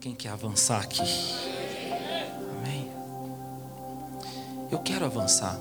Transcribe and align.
Quem 0.00 0.14
quer 0.14 0.28
avançar 0.28 0.80
aqui? 0.80 1.02
Amém. 2.60 2.88
Eu 4.70 4.78
quero 4.78 5.04
avançar. 5.04 5.58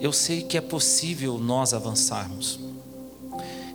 Eu 0.00 0.14
sei 0.14 0.42
que 0.42 0.56
é 0.56 0.62
possível 0.62 1.36
nós 1.36 1.74
avançarmos. 1.74 2.58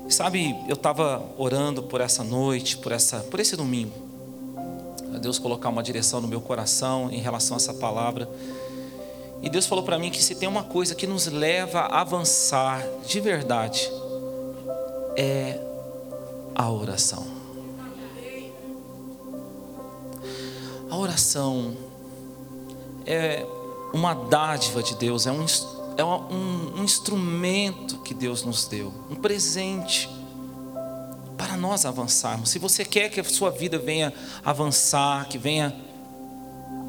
Sabe, 0.09 0.55
eu 0.67 0.73
estava 0.73 1.23
orando 1.37 1.83
por 1.83 2.01
essa 2.01 2.23
noite, 2.23 2.77
por 2.77 2.91
essa, 2.91 3.19
por 3.19 3.39
esse 3.39 3.55
domingo. 3.55 3.93
A 5.13 5.19
Deus 5.19 5.37
colocar 5.37 5.69
uma 5.69 5.83
direção 5.83 6.19
no 6.19 6.27
meu 6.27 6.41
coração 6.41 7.11
em 7.11 7.19
relação 7.19 7.55
a 7.55 7.57
essa 7.57 7.75
palavra. 7.75 8.27
E 9.43 9.49
Deus 9.51 9.67
falou 9.67 9.83
para 9.83 9.99
mim 9.99 10.09
que 10.09 10.23
se 10.23 10.33
tem 10.33 10.49
uma 10.49 10.63
coisa 10.63 10.95
que 10.95 11.05
nos 11.05 11.27
leva 11.27 11.81
a 11.81 12.01
avançar 12.01 12.83
de 13.05 13.19
verdade, 13.19 13.87
é 15.15 15.59
a 16.55 16.71
oração. 16.71 17.34
A 20.95 20.97
oração 20.97 21.75
é 23.05 23.45
uma 23.93 24.13
dádiva 24.13 24.81
de 24.81 24.95
Deus, 24.95 25.27
é 25.27 25.31
um, 25.31 25.45
é 25.97 26.05
um, 26.05 26.79
um 26.79 26.83
instrumento 26.85 27.97
que 27.97 28.13
Deus 28.13 28.43
nos 28.45 28.65
deu, 28.65 28.93
um 29.11 29.15
presente 29.15 30.09
para 31.37 31.57
nós 31.57 31.85
avançarmos. 31.85 32.49
Se 32.49 32.59
você 32.59 32.85
quer 32.85 33.09
que 33.09 33.19
a 33.19 33.25
sua 33.25 33.51
vida 33.51 33.77
venha 33.77 34.13
avançar, 34.41 35.27
que 35.27 35.37
venha 35.37 35.75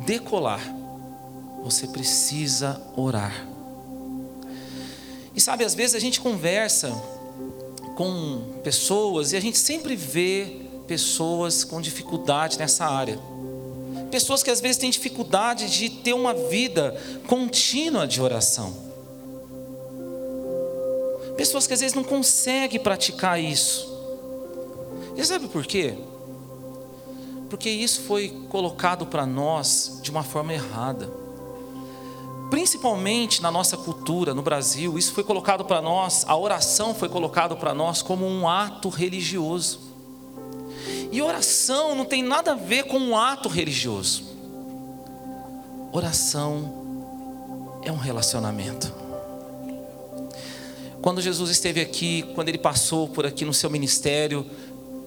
decolar, 0.06 0.62
você 1.64 1.88
precisa 1.88 2.80
orar. 2.96 3.34
E 5.34 5.40
sabe, 5.40 5.64
às 5.64 5.74
vezes 5.74 5.96
a 5.96 6.00
gente 6.00 6.20
conversa 6.20 6.92
com 7.96 8.60
pessoas 8.62 9.32
e 9.32 9.36
a 9.36 9.40
gente 9.40 9.58
sempre 9.58 9.96
vê 9.96 10.64
pessoas 10.86 11.64
com 11.64 11.80
dificuldade 11.80 12.56
nessa 12.56 12.86
área. 12.86 13.18
Pessoas 14.16 14.42
que 14.42 14.50
às 14.50 14.62
vezes 14.62 14.78
têm 14.78 14.88
dificuldade 14.88 15.68
de 15.68 15.90
ter 15.90 16.14
uma 16.14 16.32
vida 16.32 16.98
contínua 17.26 18.06
de 18.06 18.22
oração. 18.22 18.74
Pessoas 21.36 21.66
que 21.66 21.74
às 21.74 21.80
vezes 21.80 21.94
não 21.94 22.02
conseguem 22.02 22.80
praticar 22.80 23.38
isso. 23.38 23.86
E 25.14 25.22
sabe 25.22 25.48
por 25.48 25.66
quê? 25.66 25.98
Porque 27.50 27.68
isso 27.68 28.04
foi 28.04 28.30
colocado 28.48 29.04
para 29.04 29.26
nós 29.26 30.00
de 30.02 30.10
uma 30.10 30.22
forma 30.22 30.54
errada. 30.54 31.12
Principalmente 32.48 33.42
na 33.42 33.50
nossa 33.50 33.76
cultura, 33.76 34.32
no 34.32 34.40
Brasil, 34.40 34.96
isso 34.96 35.12
foi 35.12 35.24
colocado 35.24 35.62
para 35.62 35.82
nós, 35.82 36.24
a 36.26 36.34
oração 36.34 36.94
foi 36.94 37.10
colocado 37.10 37.54
para 37.54 37.74
nós 37.74 38.00
como 38.00 38.26
um 38.26 38.48
ato 38.48 38.88
religioso. 38.88 39.85
E 41.16 41.22
oração 41.22 41.94
não 41.94 42.04
tem 42.04 42.22
nada 42.22 42.52
a 42.52 42.54
ver 42.54 42.82
com 42.82 42.98
um 42.98 43.16
ato 43.16 43.48
religioso. 43.48 44.22
Oração 45.90 47.80
é 47.82 47.90
um 47.90 47.96
relacionamento. 47.96 48.92
Quando 51.00 51.22
Jesus 51.22 51.48
esteve 51.48 51.80
aqui, 51.80 52.22
quando 52.34 52.50
ele 52.50 52.58
passou 52.58 53.08
por 53.08 53.24
aqui 53.24 53.46
no 53.46 53.54
seu 53.54 53.70
ministério, 53.70 54.44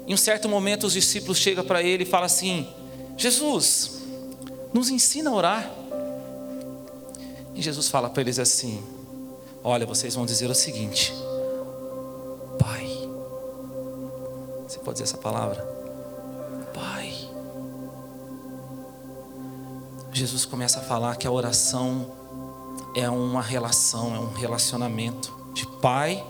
em 0.07 0.15
um 0.15 0.17
certo 0.17 0.49
momento 0.49 0.87
os 0.87 0.93
discípulos 0.93 1.37
chegam 1.37 1.63
para 1.63 1.83
ele 1.83 2.01
e 2.01 2.07
falam 2.07 2.25
assim: 2.25 2.67
Jesus, 3.15 4.01
nos 4.73 4.89
ensina 4.89 5.29
a 5.29 5.33
orar. 5.35 5.71
E 7.53 7.61
Jesus 7.61 7.87
fala 7.87 8.09
para 8.09 8.21
eles 8.21 8.39
assim: 8.39 8.83
Olha, 9.63 9.85
vocês 9.85 10.15
vão 10.15 10.25
dizer 10.25 10.49
o 10.49 10.55
seguinte, 10.55 11.13
Pai. 12.57 12.87
Você 14.67 14.79
pode 14.79 14.93
dizer 14.93 15.03
essa 15.03 15.17
palavra? 15.19 15.78
Jesus 20.11 20.45
começa 20.45 20.79
a 20.79 20.83
falar 20.83 21.15
que 21.15 21.27
a 21.27 21.31
oração 21.31 22.11
é 22.95 23.09
uma 23.09 23.41
relação, 23.41 24.15
é 24.15 24.19
um 24.19 24.33
relacionamento 24.33 25.33
de 25.53 25.65
pai 25.65 26.23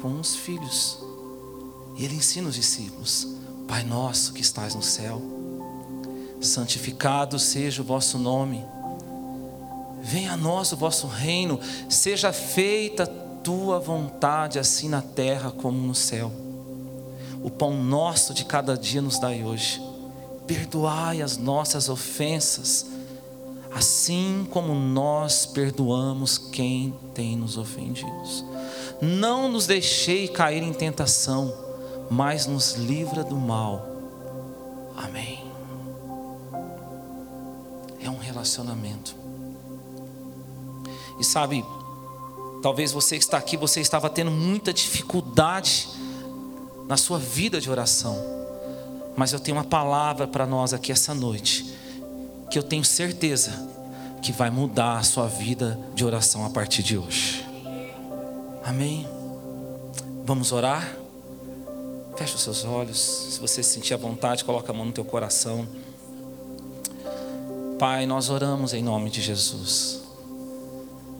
com 0.00 0.18
os 0.18 0.34
filhos. 0.36 0.98
E 1.96 2.04
ele 2.04 2.16
ensina 2.16 2.48
os 2.48 2.54
discípulos: 2.54 3.28
Pai 3.68 3.84
nosso 3.84 4.32
que 4.32 4.40
estás 4.40 4.74
no 4.74 4.82
céu, 4.82 5.20
santificado 6.40 7.38
seja 7.38 7.82
o 7.82 7.84
vosso 7.84 8.18
nome 8.18 8.64
Venha 10.04 10.32
a 10.32 10.36
nós 10.36 10.70
o 10.70 10.76
vosso 10.76 11.06
reino, 11.06 11.58
seja 11.88 12.30
feita 12.30 13.06
tua 13.42 13.80
vontade, 13.80 14.58
assim 14.58 14.86
na 14.86 15.00
terra 15.00 15.50
como 15.50 15.78
no 15.78 15.94
céu. 15.94 16.30
O 17.42 17.50
pão 17.50 17.82
nosso 17.82 18.34
de 18.34 18.44
cada 18.44 18.76
dia 18.76 19.00
nos 19.00 19.18
dai 19.18 19.42
hoje. 19.42 19.80
Perdoai 20.46 21.22
as 21.22 21.36
nossas 21.36 21.88
ofensas, 21.88 22.86
assim 23.72 24.46
como 24.50 24.74
nós 24.74 25.46
perdoamos 25.46 26.36
quem 26.38 26.94
tem 27.14 27.36
nos 27.36 27.56
ofendido. 27.56 28.12
Não 29.00 29.48
nos 29.48 29.66
deixei 29.66 30.28
cair 30.28 30.62
em 30.62 30.72
tentação, 30.72 31.52
mas 32.10 32.46
nos 32.46 32.74
livra 32.74 33.24
do 33.24 33.36
mal. 33.36 33.86
Amém. 34.96 35.44
É 38.00 38.08
um 38.08 38.18
relacionamento. 38.18 39.16
E 41.18 41.24
sabe, 41.24 41.64
talvez 42.62 42.92
você 42.92 43.16
que 43.16 43.24
está 43.24 43.38
aqui, 43.38 43.56
você 43.56 43.80
estava 43.80 44.10
tendo 44.10 44.30
muita 44.30 44.72
dificuldade 44.72 45.88
na 46.86 46.96
sua 46.96 47.18
vida 47.18 47.60
de 47.60 47.70
oração. 47.70 48.43
Mas 49.16 49.32
eu 49.32 49.40
tenho 49.40 49.56
uma 49.56 49.64
palavra 49.64 50.26
para 50.26 50.46
nós 50.46 50.72
aqui 50.72 50.90
essa 50.90 51.14
noite, 51.14 51.74
que 52.50 52.58
eu 52.58 52.62
tenho 52.62 52.84
certeza 52.84 53.52
que 54.22 54.32
vai 54.32 54.50
mudar 54.50 54.98
a 54.98 55.02
sua 55.02 55.26
vida 55.26 55.78
de 55.94 56.04
oração 56.04 56.46
a 56.46 56.50
partir 56.50 56.82
de 56.82 56.96
hoje. 56.96 57.46
Amém? 58.64 59.06
Vamos 60.24 60.52
orar? 60.52 60.96
Feche 62.16 62.34
os 62.34 62.42
seus 62.42 62.64
olhos. 62.64 62.98
Se 62.98 63.40
você 63.40 63.62
sentir 63.62 63.92
a 63.92 63.98
vontade, 63.98 64.44
coloca 64.44 64.72
a 64.72 64.74
mão 64.74 64.86
no 64.86 64.92
teu 64.92 65.04
coração. 65.04 65.66
Pai, 67.78 68.06
nós 68.06 68.30
oramos 68.30 68.72
em 68.72 68.82
nome 68.82 69.10
de 69.10 69.20
Jesus. 69.20 70.02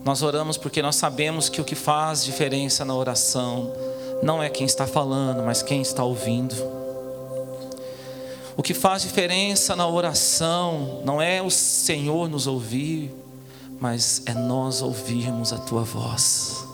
Nós 0.03 0.21
oramos 0.21 0.57
porque 0.57 0.81
nós 0.81 0.95
sabemos 0.95 1.49
que 1.49 1.59
o 1.59 1.63
que 1.63 1.75
faz 1.75 2.23
diferença 2.23 2.83
na 2.85 2.95
oração 2.95 3.71
não 4.23 4.41
é 4.41 4.49
quem 4.49 4.65
está 4.65 4.87
falando, 4.87 5.43
mas 5.43 5.61
quem 5.61 5.81
está 5.81 6.03
ouvindo. 6.03 6.55
O 8.57 8.63
que 8.63 8.73
faz 8.73 9.01
diferença 9.01 9.75
na 9.75 9.87
oração 9.87 11.01
não 11.03 11.21
é 11.21 11.41
o 11.41 11.49
Senhor 11.49 12.29
nos 12.29 12.47
ouvir, 12.47 13.13
mas 13.79 14.21
é 14.25 14.33
nós 14.33 14.81
ouvirmos 14.81 15.51
a 15.51 15.57
tua 15.57 15.83
voz. 15.83 16.65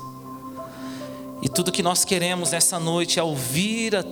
E 1.42 1.50
tudo 1.50 1.72
que 1.72 1.82
nós 1.82 2.06
queremos 2.06 2.52
nessa 2.52 2.80
noite 2.80 3.20
é 3.20 3.24
ouvir 3.24 3.96
a 3.96 4.04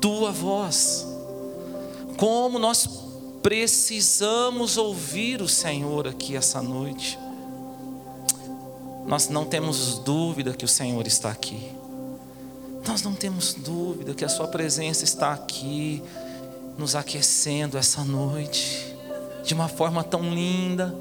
tua 0.00 0.32
voz. 0.32 1.06
Como 2.16 2.58
nós 2.58 2.88
precisamos 3.42 4.76
ouvir 4.76 5.42
o 5.42 5.48
Senhor 5.48 6.08
aqui 6.08 6.34
essa 6.36 6.62
noite 6.62 7.18
nós 9.06 9.28
não 9.28 9.44
temos 9.44 9.98
dúvida 9.98 10.52
que 10.52 10.64
o 10.64 10.68
Senhor 10.68 11.06
está 11.06 11.30
aqui. 11.30 11.70
Nós 12.86 13.02
não 13.02 13.14
temos 13.14 13.54
dúvida 13.54 14.14
que 14.14 14.24
a 14.24 14.28
Sua 14.28 14.48
presença 14.48 15.04
está 15.04 15.32
aqui, 15.32 16.02
nos 16.76 16.96
aquecendo 16.96 17.76
essa 17.78 18.04
noite, 18.04 18.96
de 19.44 19.54
uma 19.54 19.68
forma 19.68 20.02
tão 20.02 20.22
linda, 20.32 20.94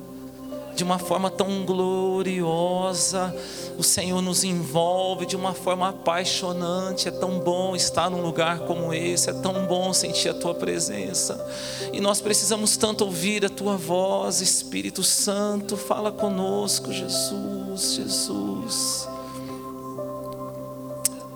de 0.76 0.84
uma 0.84 0.98
forma 0.98 1.30
tão 1.30 1.66
gloriosa. 1.66 3.36
O 3.78 3.84
Senhor 3.84 4.22
nos 4.22 4.44
envolve 4.44 5.26
de 5.26 5.36
uma 5.36 5.54
forma 5.54 5.90
apaixonante. 5.90 7.08
É 7.08 7.12
tão 7.12 7.40
bom 7.40 7.76
estar 7.76 8.10
num 8.10 8.22
lugar 8.22 8.60
como 8.60 8.94
esse, 8.94 9.30
é 9.30 9.34
tão 9.34 9.66
bom 9.66 9.94
sentir 9.94 10.30
a 10.30 10.34
tua 10.34 10.54
presença. 10.54 11.40
E 11.92 12.00
nós 12.00 12.22
precisamos 12.22 12.78
tanto 12.78 13.06
ouvir 13.06 13.46
a 13.46 13.50
tua 13.50 13.76
voz, 13.78 14.42
Espírito 14.42 15.04
Santo, 15.04 15.78
fala 15.78 16.12
conosco, 16.12 16.92
Jesus, 16.92 17.96
Jesus. 17.96 19.08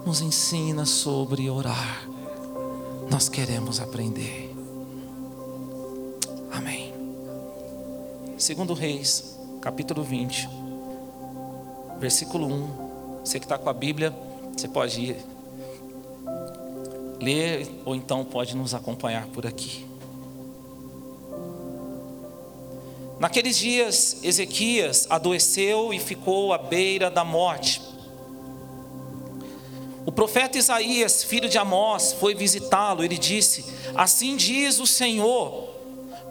Nos 0.06 0.22
ensina 0.22 0.86
sobre 0.86 1.50
orar. 1.50 2.15
Nós 3.10 3.30
queremos 3.30 3.80
aprender. 3.80 4.54
Amém. 6.52 6.94
Segundo 8.38 8.74
Reis, 8.74 9.38
capítulo 9.62 10.04
20, 10.04 10.50
versículo 12.00 12.48
1. 12.48 13.22
Você 13.24 13.40
que 13.40 13.46
está 13.46 13.58
com 13.58 13.70
a 13.70 13.74
Bíblia, 13.74 14.14
você 14.56 14.68
pode 14.68 15.00
ir 15.00 15.18
ler 17.20 17.68
ou 17.86 17.96
então 17.96 18.26
pode 18.26 18.56
nos 18.56 18.74
acompanhar 18.74 19.28
por 19.28 19.46
aqui. 19.46 19.86
Naqueles 23.20 23.58
dias, 23.58 24.18
Ezequias 24.24 25.08
adoeceu 25.10 25.94
e 25.94 26.00
ficou 26.00 26.54
à 26.54 26.58
beira 26.58 27.10
da 27.10 27.24
morte. 27.24 27.82
O 30.06 30.12
profeta 30.12 30.58
Isaías, 30.58 31.24
filho 31.24 31.50
de 31.50 31.58
Amós, 31.58 32.14
foi 32.20 32.36
visitá-lo. 32.36 33.04
Ele 33.04 33.18
disse: 33.18 33.66
Assim 33.96 34.36
diz 34.36 34.80
o 34.80 34.86
Senhor: 34.86 35.70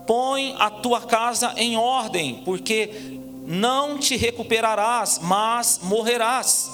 Põe 0.07 0.55
a 0.59 0.71
tua 0.71 1.01
casa 1.01 1.53
em 1.57 1.77
ordem, 1.77 2.43
porque 2.45 3.19
não 3.47 3.99
te 3.99 4.17
recuperarás, 4.17 5.19
mas 5.23 5.81
morrerás. 5.83 6.71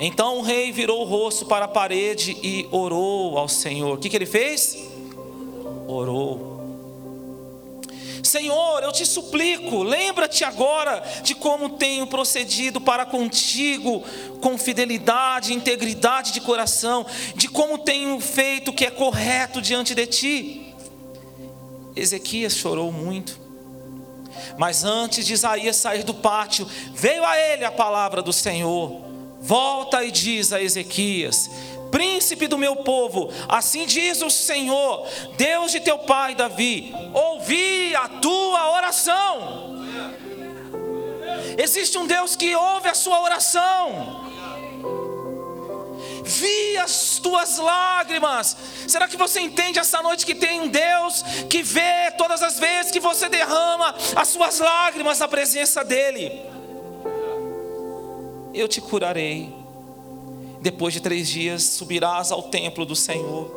Então 0.00 0.38
o 0.38 0.42
rei 0.42 0.70
virou 0.70 1.02
o 1.02 1.04
rosto 1.04 1.44
para 1.44 1.64
a 1.64 1.68
parede 1.68 2.36
e 2.42 2.68
orou 2.70 3.36
ao 3.36 3.48
Senhor. 3.48 3.98
O 3.98 4.00
que, 4.00 4.08
que 4.08 4.16
ele 4.16 4.26
fez? 4.26 4.78
Orou. 5.86 6.57
Senhor, 8.28 8.82
eu 8.82 8.92
te 8.92 9.06
suplico, 9.06 9.82
lembra-te 9.82 10.44
agora 10.44 11.02
de 11.22 11.34
como 11.34 11.70
tenho 11.70 12.06
procedido 12.06 12.80
para 12.80 13.06
contigo 13.06 14.04
com 14.40 14.58
fidelidade, 14.58 15.54
integridade 15.54 16.32
de 16.32 16.40
coração, 16.40 17.06
de 17.34 17.48
como 17.48 17.78
tenho 17.78 18.20
feito 18.20 18.70
o 18.70 18.74
que 18.74 18.84
é 18.84 18.90
correto 18.90 19.62
diante 19.62 19.94
de 19.94 20.06
ti. 20.06 20.74
Ezequias 21.96 22.54
chorou 22.54 22.92
muito. 22.92 23.40
Mas 24.56 24.84
antes 24.84 25.26
de 25.26 25.32
Isaías 25.32 25.76
sair 25.76 26.04
do 26.04 26.14
pátio, 26.14 26.68
veio 26.94 27.24
a 27.24 27.38
ele 27.38 27.64
a 27.64 27.72
palavra 27.72 28.22
do 28.22 28.32
Senhor. 28.32 29.02
Volta 29.40 30.04
e 30.04 30.10
diz 30.10 30.52
a 30.52 30.62
Ezequias: 30.62 31.50
príncipe 31.90 32.46
do 32.46 32.58
meu 32.58 32.76
povo, 32.76 33.30
assim 33.48 33.86
diz 33.86 34.22
o 34.22 34.30
Senhor, 34.30 35.06
Deus 35.36 35.72
de 35.72 35.80
teu 35.80 35.98
pai 35.98 36.34
Davi, 36.34 36.92
ouvi 37.12 37.94
a 37.94 38.08
tua 38.08 38.72
oração. 38.72 39.78
Existe 41.56 41.98
um 41.98 42.06
Deus 42.06 42.36
que 42.36 42.54
ouve 42.54 42.88
a 42.88 42.94
sua 42.94 43.20
oração. 43.20 44.26
Vi 46.24 46.76
as 46.76 47.18
tuas 47.18 47.58
lágrimas. 47.58 48.56
Será 48.86 49.08
que 49.08 49.16
você 49.16 49.40
entende 49.40 49.78
essa 49.78 50.02
noite 50.02 50.26
que 50.26 50.34
tem 50.34 50.60
um 50.60 50.68
Deus 50.68 51.22
que 51.48 51.62
vê 51.62 52.10
todas 52.16 52.42
as 52.42 52.58
vezes 52.58 52.92
que 52.92 53.00
você 53.00 53.28
derrama 53.28 53.94
as 54.14 54.28
suas 54.28 54.60
lágrimas 54.60 55.18
na 55.18 55.26
presença 55.26 55.82
dEle? 55.82 56.42
Eu 58.52 58.68
te 58.68 58.80
curarei 58.80 59.57
depois 60.70 60.92
de 60.92 61.00
três 61.00 61.26
dias 61.26 61.62
subirás 61.62 62.30
ao 62.30 62.42
templo 62.42 62.84
do 62.84 62.94
Senhor. 62.94 63.50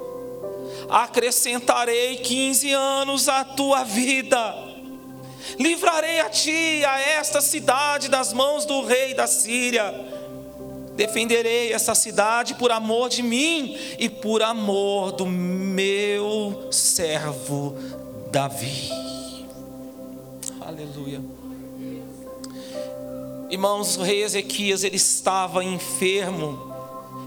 Acrescentarei 0.89 2.15
15 2.15 2.71
anos 2.71 3.27
à 3.27 3.43
tua 3.43 3.83
vida. 3.83 4.55
Livrarei 5.59 6.21
a 6.21 6.29
ti, 6.29 6.85
a 6.85 6.99
esta 7.01 7.41
cidade, 7.41 8.07
das 8.07 8.31
mãos 8.31 8.63
do 8.63 8.85
rei 8.85 9.13
da 9.13 9.27
Síria. 9.27 9.93
Defenderei 10.95 11.73
essa 11.73 11.93
cidade 11.93 12.55
por 12.55 12.71
amor 12.71 13.09
de 13.09 13.21
mim 13.21 13.77
e 13.99 14.07
por 14.07 14.41
amor 14.41 15.11
do 15.11 15.25
meu 15.25 16.69
servo 16.71 17.75
Davi. 18.31 18.89
Aleluia. 20.61 21.21
Irmãos, 23.49 23.97
o 23.97 24.01
rei 24.01 24.23
Ezequias 24.23 24.85
ele 24.85 24.95
estava 24.95 25.61
enfermo 25.61 26.70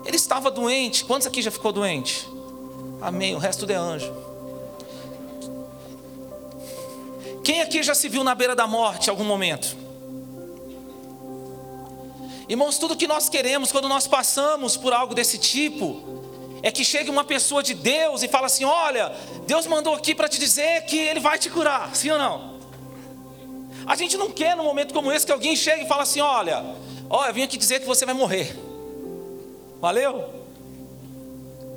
ele 0.05 0.17
estava 0.17 0.51
doente. 0.51 1.05
Quantos 1.05 1.27
aqui 1.27 1.41
já 1.43 1.51
ficou 1.51 1.73
doente? 1.73 2.29
Amém. 3.01 3.35
O 3.35 3.39
resto 3.39 3.71
é 3.71 3.75
anjo. 3.75 4.13
Quem 7.43 7.61
aqui 7.61 7.83
já 7.83 7.95
se 7.95 8.09
viu 8.09 8.25
na 8.25 8.35
beira 8.35 8.57
da 8.57 8.67
morte 8.67 9.09
em 9.09 9.11
algum 9.11 9.25
momento? 9.25 9.77
Irmãos, 12.49 12.79
tudo 12.79 12.97
que 12.97 13.07
nós 13.07 13.29
queremos 13.29 13.73
quando 13.73 13.89
nós 13.89 14.07
passamos 14.07 14.77
por 14.77 14.93
algo 14.93 15.15
desse 15.15 15.39
tipo 15.39 16.03
é 16.63 16.71
que 16.71 16.85
chegue 16.85 17.11
uma 17.11 17.25
pessoa 17.25 17.63
de 17.63 17.75
Deus 17.75 18.23
e 18.23 18.29
fala 18.29 18.47
assim: 18.47 18.65
Olha, 18.65 19.15
Deus 19.47 19.67
mandou 19.67 19.95
aqui 19.95 20.15
para 20.15 20.29
te 20.29 20.39
dizer 20.39 20.85
que 20.87 20.97
Ele 20.97 21.21
vai 21.21 21.39
te 21.39 21.51
curar, 21.51 21.95
sim 21.95 22.11
ou 22.11 22.19
não? 22.19 22.55
A 23.87 23.95
gente 23.97 24.17
não 24.17 24.31
quer 24.31 24.57
num 24.57 24.65
momento 24.65 24.95
como 24.95 25.13
esse 25.13 25.27
que 25.27 25.33
alguém 25.33 25.55
chegue 25.55 25.85
e 25.85 25.89
fale 25.89 26.03
assim: 26.03 26.21
Olha, 26.21 26.65
olha, 27.11 27.29
eu 27.29 27.35
vim 27.35 27.43
aqui 27.43 27.59
dizer 27.59 27.81
que 27.81 27.87
você 27.87 28.07
vai 28.07 28.15
morrer. 28.15 28.74
Valeu? 29.85 30.25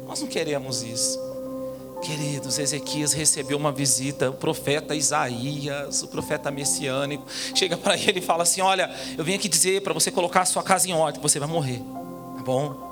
Nós 0.07 0.21
não 0.21 0.30
queremos 0.30 0.81
isso. 0.81 1.19
Queridos, 2.01 2.57
Ezequias 2.57 3.12
recebeu 3.12 3.57
uma 3.57 3.69
visita, 3.69 4.30
o 4.30 4.33
profeta 4.33 4.95
Isaías, 4.95 6.04
o 6.04 6.07
profeta 6.07 6.50
messiânico, 6.50 7.25
chega 7.54 7.75
para 7.75 7.98
ele 7.98 8.19
e 8.19 8.21
fala 8.21 8.44
assim: 8.44 8.62
Olha, 8.62 8.89
eu 9.18 9.25
vim 9.25 9.33
aqui 9.33 9.50
dizer 9.50 9.81
para 9.81 9.94
você 9.94 10.09
colocar 10.09 10.44
a 10.44 10.45
sua 10.45 10.63
casa 10.63 10.88
em 10.88 10.94
ordem, 10.94 11.21
você 11.21 11.38
vai 11.38 11.50
morrer, 11.50 11.80
tá 12.38 12.44
bom? 12.45 12.88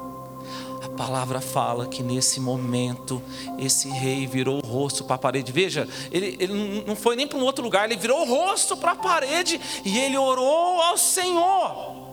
A 0.83 0.89
palavra 0.89 1.39
fala 1.39 1.88
que 1.88 2.03
nesse 2.03 2.41
momento 2.41 3.23
esse 3.57 3.88
rei 3.88 4.27
virou 4.27 4.62
o 4.62 4.67
rosto 4.67 5.06
para 5.06 5.15
a 5.15 5.19
parede. 5.19 5.50
Veja, 5.50 5.88
ele, 6.12 6.35
ele 6.41 6.83
não 6.85 6.94
foi 6.94 7.15
nem 7.15 7.25
para 7.25 7.38
um 7.38 7.44
outro 7.44 7.63
lugar, 7.63 7.89
ele 7.89 7.97
virou 7.97 8.19
o 8.19 8.25
rosto 8.25 8.75
para 8.75 8.91
a 8.91 8.95
parede 8.97 9.62
e 9.85 9.97
ele 9.97 10.17
orou 10.17 10.81
ao 10.81 10.97
Senhor. 10.97 12.05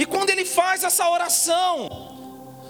E 0.00 0.06
quando 0.06 0.30
ele 0.30 0.46
faz 0.46 0.82
essa 0.82 1.06
oração, 1.10 1.86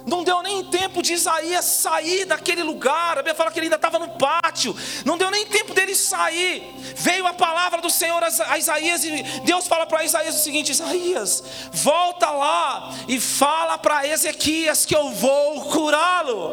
não 0.05 0.25
deu 0.25 0.43
nem 0.43 0.65
tempo 0.65 1.01
de 1.01 1.13
Isaías 1.13 1.65
sair 1.65 2.25
daquele 2.25 2.65
lugar. 2.65 3.13
A 3.13 3.23
Bíblia 3.23 3.37
fala 3.37 3.53
que 3.53 3.61
ele 3.61 3.67
ainda 3.67 3.77
estava 3.77 4.01
no 4.01 4.09
pátio. 4.19 4.75
Não 5.05 5.17
deu 5.17 5.31
nem 5.31 5.47
tempo 5.47 5.73
dele 5.73 5.95
sair. 5.95 6.75
Veio 6.97 7.25
a 7.29 7.33
palavra 7.33 7.81
do 7.81 7.89
Senhor 7.89 8.21
a 8.21 8.59
Isaías 8.59 9.05
e 9.05 9.23
Deus 9.45 9.69
fala 9.69 9.87
para 9.87 10.03
Isaías 10.03 10.35
o 10.35 10.43
seguinte: 10.43 10.73
Isaías, 10.73 11.45
volta 11.71 12.29
lá 12.31 12.93
e 13.07 13.21
fala 13.21 13.79
para 13.79 14.09
Ezequias 14.09 14.85
que 14.85 14.97
eu 14.97 15.11
vou 15.11 15.67
curá-lo. 15.67 16.51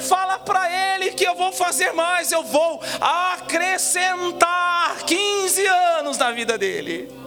Fala 0.00 0.38
para 0.38 0.96
ele 0.96 1.12
que 1.12 1.24
eu 1.24 1.34
vou 1.34 1.52
fazer 1.52 1.92
mais, 1.92 2.32
eu 2.32 2.42
vou 2.42 2.80
acrescentar 3.02 4.96
15 5.04 5.66
anos 5.66 6.16
na 6.16 6.30
vida 6.30 6.56
dele. 6.56 7.23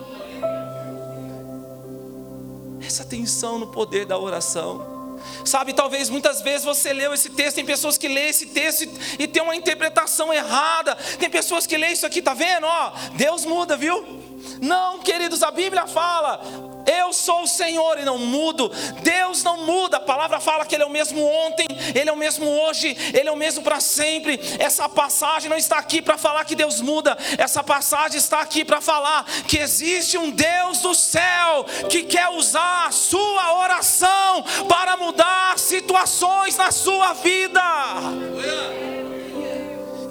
Presta 2.88 3.04
atenção 3.04 3.60
no 3.60 3.68
poder 3.68 4.06
da 4.06 4.18
oração. 4.18 5.18
Sabe, 5.44 5.74
talvez 5.74 6.10
muitas 6.10 6.42
vezes 6.42 6.64
você 6.64 6.94
leu 6.94 7.14
esse 7.14 7.32
texto, 7.32 7.56
tem 7.56 7.66
pessoas 7.66 7.98
que 7.98 8.08
lêem 8.08 8.30
esse 8.30 8.46
texto 8.46 8.84
e, 9.20 9.24
e 9.24 9.28
tem 9.28 9.44
uma 9.44 9.58
interpretação 9.58 10.34
errada. 10.34 10.96
Tem 11.20 11.30
pessoas 11.30 11.68
que 11.68 11.76
lêem 11.76 11.92
isso 11.92 12.06
aqui, 12.06 12.22
tá 12.22 12.34
vendo? 12.34 12.66
Ó, 12.66 12.94
Deus 13.14 13.44
muda, 13.44 13.76
viu? 13.76 14.27
Não, 14.62 15.00
queridos, 15.00 15.44
a 15.44 15.52
Bíblia 15.52 15.88
fala: 15.88 16.42
eu 16.88 17.12
sou 17.12 17.44
o 17.44 17.48
Senhor 17.48 18.00
e 18.00 18.06
não 18.06 18.18
mudo. 18.18 18.72
Deus 19.02 19.44
não 19.44 19.66
muda. 19.66 19.98
A 19.98 20.00
palavra 20.00 20.40
fala 20.40 20.66
que 20.66 20.74
Ele 20.74 20.84
é 20.84 20.86
o 20.86 20.90
mesmo 20.90 21.22
ontem, 21.22 21.68
Ele 21.94 22.10
é 22.10 22.14
o 22.14 22.16
mesmo 22.16 22.46
hoje, 22.46 22.96
Ele 23.14 23.28
é 23.28 23.32
o 23.32 23.36
mesmo 23.36 23.62
para 23.62 23.82
sempre. 23.82 24.40
Essa 24.58 24.88
passagem 24.88 25.50
não 25.50 25.58
está 25.58 25.78
aqui 25.78 26.02
para 26.02 26.18
falar 26.18 26.46
que 26.46 26.56
Deus 26.56 26.80
muda. 26.80 27.18
Essa 27.38 27.62
passagem 27.62 28.18
está 28.18 28.40
aqui 28.40 28.64
para 28.64 28.80
falar 28.80 29.26
que 29.48 29.58
existe 29.58 30.18
um 30.18 30.30
Deus 30.30 30.80
do 30.80 30.96
céu 30.96 31.66
que 31.90 32.04
quer 32.04 32.30
usar 32.30 32.88
a 32.88 32.92
sua 32.92 33.60
oração 33.60 34.44
para 34.70 34.96
mudar 34.96 35.60
situações 35.60 36.56
na 36.56 36.72
sua 36.72 37.14
vida 37.14 37.62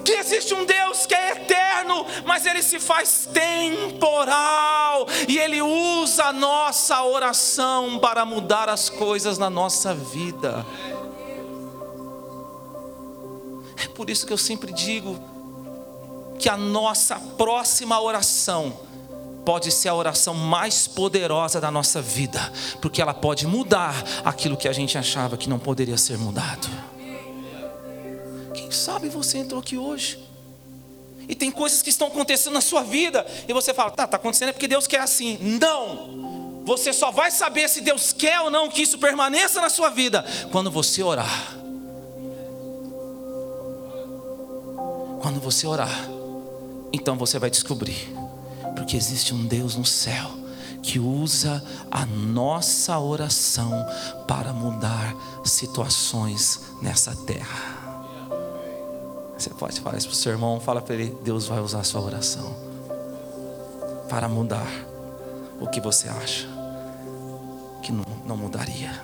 que 0.07 0.13
existe 0.13 0.53
um 0.53 0.63
Deus 0.63 1.05
que 1.05 1.13
é 1.13 1.35
mas 2.27 2.45
ele 2.45 2.61
se 2.61 2.77
faz 2.79 3.27
temporal 3.33 5.07
e 5.27 5.39
ele 5.39 5.61
usa 5.61 6.25
a 6.25 6.33
nossa 6.33 7.01
oração 7.03 7.97
para 7.99 8.25
mudar 8.25 8.67
as 8.67 8.89
coisas 8.89 9.37
na 9.37 9.49
nossa 9.49 9.93
vida. 9.95 10.65
É 13.81 13.87
por 13.87 14.09
isso 14.09 14.27
que 14.27 14.33
eu 14.33 14.37
sempre 14.37 14.73
digo 14.73 15.17
que 16.37 16.49
a 16.49 16.57
nossa 16.57 17.15
próxima 17.15 17.99
oração 17.99 18.77
pode 19.45 19.71
ser 19.71 19.87
a 19.87 19.95
oração 19.95 20.33
mais 20.33 20.85
poderosa 20.85 21.61
da 21.61 21.71
nossa 21.71 22.01
vida, 22.01 22.51
porque 22.81 23.01
ela 23.01 23.13
pode 23.13 23.47
mudar 23.47 23.95
aquilo 24.25 24.57
que 24.57 24.67
a 24.67 24.73
gente 24.73 24.97
achava 24.97 25.37
que 25.37 25.49
não 25.49 25.57
poderia 25.57 25.97
ser 25.97 26.17
mudado. 26.17 26.67
Quem 28.53 28.69
sabe 28.69 29.07
você 29.07 29.37
entrou 29.37 29.61
aqui 29.61 29.77
hoje 29.77 30.26
e 31.27 31.35
tem 31.35 31.51
coisas 31.51 31.81
que 31.81 31.89
estão 31.89 32.07
acontecendo 32.07 32.53
na 32.53 32.61
sua 32.61 32.83
vida 32.83 33.25
e 33.47 33.53
você 33.53 33.73
fala, 33.73 33.91
tá, 33.91 34.07
tá 34.07 34.17
acontecendo 34.17 34.49
é 34.49 34.53
porque 34.53 34.67
Deus 34.67 34.87
quer 34.87 35.01
assim. 35.01 35.37
Não! 35.41 36.63
Você 36.65 36.91
só 36.91 37.11
vai 37.11 37.31
saber 37.31 37.69
se 37.69 37.81
Deus 37.81 38.11
quer 38.11 38.41
ou 38.41 38.51
não 38.51 38.69
que 38.69 38.81
isso 38.81 38.97
permaneça 38.97 39.61
na 39.61 39.69
sua 39.69 39.89
vida 39.89 40.25
quando 40.51 40.69
você 40.69 41.01
orar. 41.01 41.55
Quando 45.21 45.39
você 45.41 45.65
orar, 45.65 46.09
então 46.93 47.17
você 47.17 47.39
vai 47.39 47.49
descobrir, 47.49 48.13
porque 48.75 48.95
existe 48.95 49.33
um 49.33 49.45
Deus 49.45 49.75
no 49.75 49.85
céu 49.85 50.31
que 50.81 50.99
usa 50.99 51.63
a 51.91 52.05
nossa 52.05 52.97
oração 52.97 53.85
para 54.27 54.53
mudar 54.53 55.13
situações 55.43 56.61
nessa 56.81 57.13
terra. 57.15 57.76
Você 59.37 59.51
pode 59.51 59.79
falar 59.79 59.97
isso 59.97 60.07
para 60.07 60.13
o 60.13 60.17
seu 60.17 60.31
irmão, 60.31 60.59
fala 60.59 60.81
para 60.81 60.95
ele: 60.95 61.15
Deus 61.21 61.45
vai 61.45 61.59
usar 61.59 61.79
a 61.79 61.83
sua 61.83 62.01
oração 62.01 62.55
para 64.09 64.27
mudar 64.27 64.67
o 65.59 65.67
que 65.67 65.79
você 65.79 66.09
acha 66.09 66.47
que 67.83 67.91
não, 67.91 68.03
não 68.25 68.37
mudaria. 68.37 69.01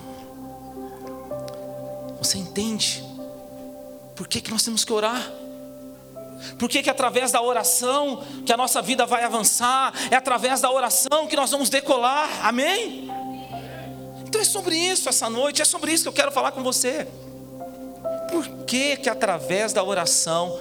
Você 2.19 2.37
entende? 2.37 3.03
Por 4.15 4.27
que, 4.27 4.41
que 4.41 4.51
nós 4.51 4.63
temos 4.63 4.83
que 4.83 4.93
orar? 4.93 5.31
Por 6.57 6.69
que, 6.69 6.83
que 6.83 6.89
através 6.89 7.31
da 7.31 7.41
oração 7.41 8.23
que 8.45 8.51
a 8.51 8.57
nossa 8.57 8.81
vida 8.81 9.05
vai 9.05 9.23
avançar? 9.23 9.93
É 10.11 10.15
através 10.15 10.61
da 10.61 10.71
oração 10.71 11.27
que 11.27 11.35
nós 11.35 11.51
vamos 11.51 11.69
decolar. 11.69 12.45
Amém? 12.45 13.09
Então 14.27 14.41
é 14.41 14.43
sobre 14.43 14.75
isso 14.75 15.07
essa 15.07 15.29
noite, 15.29 15.61
é 15.61 15.65
sobre 15.65 15.91
isso 15.91 16.03
que 16.03 16.09
eu 16.09 16.13
quero 16.13 16.31
falar 16.31 16.51
com 16.51 16.63
você. 16.63 17.07
Por 18.43 18.65
que 18.65 18.97
que 18.97 19.09
através 19.09 19.71
da 19.71 19.81
oração 19.81 20.59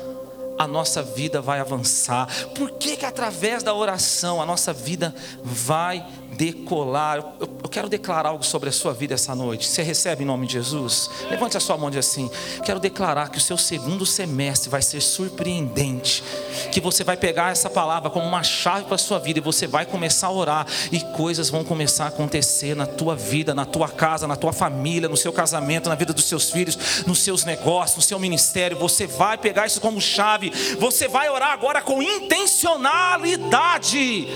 a 0.59 0.67
nossa 0.67 1.03
vida 1.03 1.41
vai 1.41 1.61
avançar? 1.61 2.29
Por 2.55 2.71
que 2.73 2.97
que 2.97 3.07
através 3.07 3.63
da 3.63 3.75
oração 3.75 4.41
a 4.41 4.47
nossa 4.47 4.73
vida 4.73 5.15
vai 5.43 6.07
decolar. 6.33 7.19
Eu, 7.19 7.49
eu, 7.63 7.69
quero 7.69 7.89
declarar 7.89 8.31
algo 8.31 8.45
sobre 8.45 8.69
a 8.69 8.73
sua 8.73 8.93
vida 8.93 9.15
essa 9.15 9.35
noite. 9.35 9.67
Você 9.67 9.83
recebe 9.83 10.23
em 10.23 10.27
nome 10.27 10.47
de 10.47 10.55
Jesus? 10.55 11.11
Levante 11.31 11.57
a 11.57 11.61
sua 11.61 11.77
mão 11.77 11.89
e 11.89 11.93
diz 11.93 12.07
assim: 12.07 12.31
Quero 12.65 12.81
declarar 12.81 13.31
que 13.31 13.39
o 13.39 13.41
seu 13.41 13.59
segundo 13.59 14.07
semestre 14.07 14.71
vai 14.71 14.83
ser 14.83 15.01
surpreendente. 15.01 16.25
Que 16.71 16.81
você 16.81 17.05
vai 17.05 17.17
pegar 17.17 17.53
essa 17.53 17.69
palavra 17.69 18.11
como 18.11 18.27
uma 18.27 18.43
chave 18.43 18.85
para 18.85 18.95
a 18.95 18.99
sua 18.99 19.19
vida 19.19 19.39
e 19.39 19.43
você 19.43 19.67
vai 19.67 19.85
começar 19.85 20.29
a 20.29 20.33
orar 20.33 20.67
e 20.91 21.01
coisas 21.01 21.51
vão 21.51 21.65
começar 21.65 22.07
a 22.07 22.09
acontecer 22.09 22.75
na 22.75 22.87
tua 22.87 23.15
vida, 23.15 23.55
na 23.55 23.65
tua 23.65 23.89
casa, 23.89 24.27
na 24.27 24.37
tua 24.37 24.53
família, 24.53 25.09
no 25.09 25.17
seu 25.17 25.33
casamento, 25.33 25.89
na 25.89 25.95
vida 25.95 26.13
dos 26.13 26.25
seus 26.25 26.51
filhos, 26.51 27.05
nos 27.07 27.21
seus 27.21 27.45
negócios, 27.45 27.97
no 27.97 28.03
seu 28.03 28.19
ministério. 28.19 28.79
Você 28.79 29.07
vai 29.07 29.37
pegar 29.37 29.67
isso 29.67 29.81
como 29.81 30.01
chave. 30.01 30.42
Você 30.79 31.09
vai 31.09 31.29
orar 31.29 31.53
agora 31.53 31.83
com 31.83 32.03
intencionalidade 32.03 34.29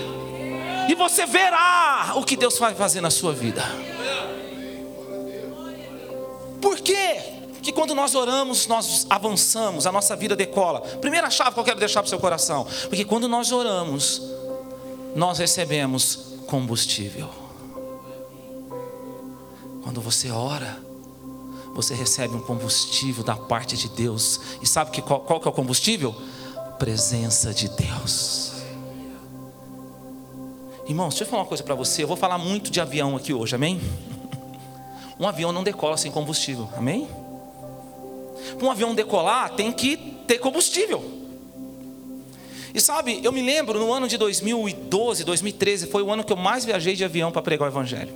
e 0.87 0.95
você 0.95 1.25
verá 1.25 2.13
o 2.15 2.23
que 2.23 2.37
Deus 2.37 2.57
vai 2.57 2.73
fazer 2.73 3.01
na 3.01 3.09
sua 3.09 3.33
vida. 3.33 3.61
Por 6.61 6.79
quê? 6.79 7.21
Que 7.61 7.73
quando 7.73 7.93
nós 7.93 8.15
oramos, 8.15 8.67
nós 8.67 9.05
avançamos, 9.09 9.85
a 9.85 9.91
nossa 9.91 10.15
vida 10.15 10.35
decola. 10.35 10.79
Primeira 10.79 11.29
chave 11.29 11.53
que 11.53 11.59
eu 11.59 11.65
quero 11.65 11.79
deixar 11.79 12.01
para 12.01 12.07
o 12.07 12.09
seu 12.09 12.19
coração. 12.19 12.65
Porque 12.83 13.03
quando 13.03 13.27
nós 13.27 13.51
oramos, 13.51 14.21
nós 15.13 15.39
recebemos 15.39 16.37
combustível. 16.47 17.29
Quando 19.83 19.99
você 19.99 20.31
ora, 20.31 20.86
você 21.77 21.93
recebe 21.93 22.35
um 22.35 22.39
combustível 22.39 23.23
da 23.23 23.35
parte 23.35 23.77
de 23.77 23.87
Deus. 23.87 24.41
E 24.59 24.65
sabe 24.65 24.89
que 24.89 24.99
qual, 24.99 25.19
qual 25.19 25.39
que 25.39 25.47
é 25.47 25.51
o 25.51 25.53
combustível? 25.53 26.11
Presença 26.79 27.53
de 27.53 27.69
Deus. 27.69 28.53
Irmãos, 30.87 31.09
deixa 31.09 31.23
eu 31.23 31.27
falar 31.27 31.43
uma 31.43 31.47
coisa 31.47 31.63
para 31.63 31.75
você. 31.75 32.01
Eu 32.01 32.07
vou 32.07 32.17
falar 32.17 32.39
muito 32.39 32.71
de 32.71 32.81
avião 32.81 33.15
aqui 33.15 33.31
hoje, 33.31 33.53
amém? 33.53 33.79
Um 35.19 35.27
avião 35.27 35.51
não 35.51 35.63
decola 35.63 35.95
sem 35.97 36.11
combustível, 36.11 36.67
amém? 36.75 37.07
Para 38.57 38.67
um 38.67 38.71
avião 38.71 38.95
decolar, 38.95 39.51
tem 39.51 39.71
que 39.71 39.97
ter 40.25 40.39
combustível. 40.39 41.03
E 42.73 42.81
sabe, 42.81 43.19
eu 43.23 43.31
me 43.31 43.43
lembro 43.43 43.77
no 43.77 43.93
ano 43.93 44.07
de 44.07 44.17
2012, 44.17 45.23
2013, 45.23 45.85
foi 45.85 46.01
o 46.01 46.11
ano 46.11 46.23
que 46.23 46.33
eu 46.33 46.37
mais 46.37 46.65
viajei 46.65 46.95
de 46.95 47.05
avião 47.05 47.31
para 47.31 47.43
pregar 47.43 47.67
o 47.67 47.71
Evangelho. 47.71 48.13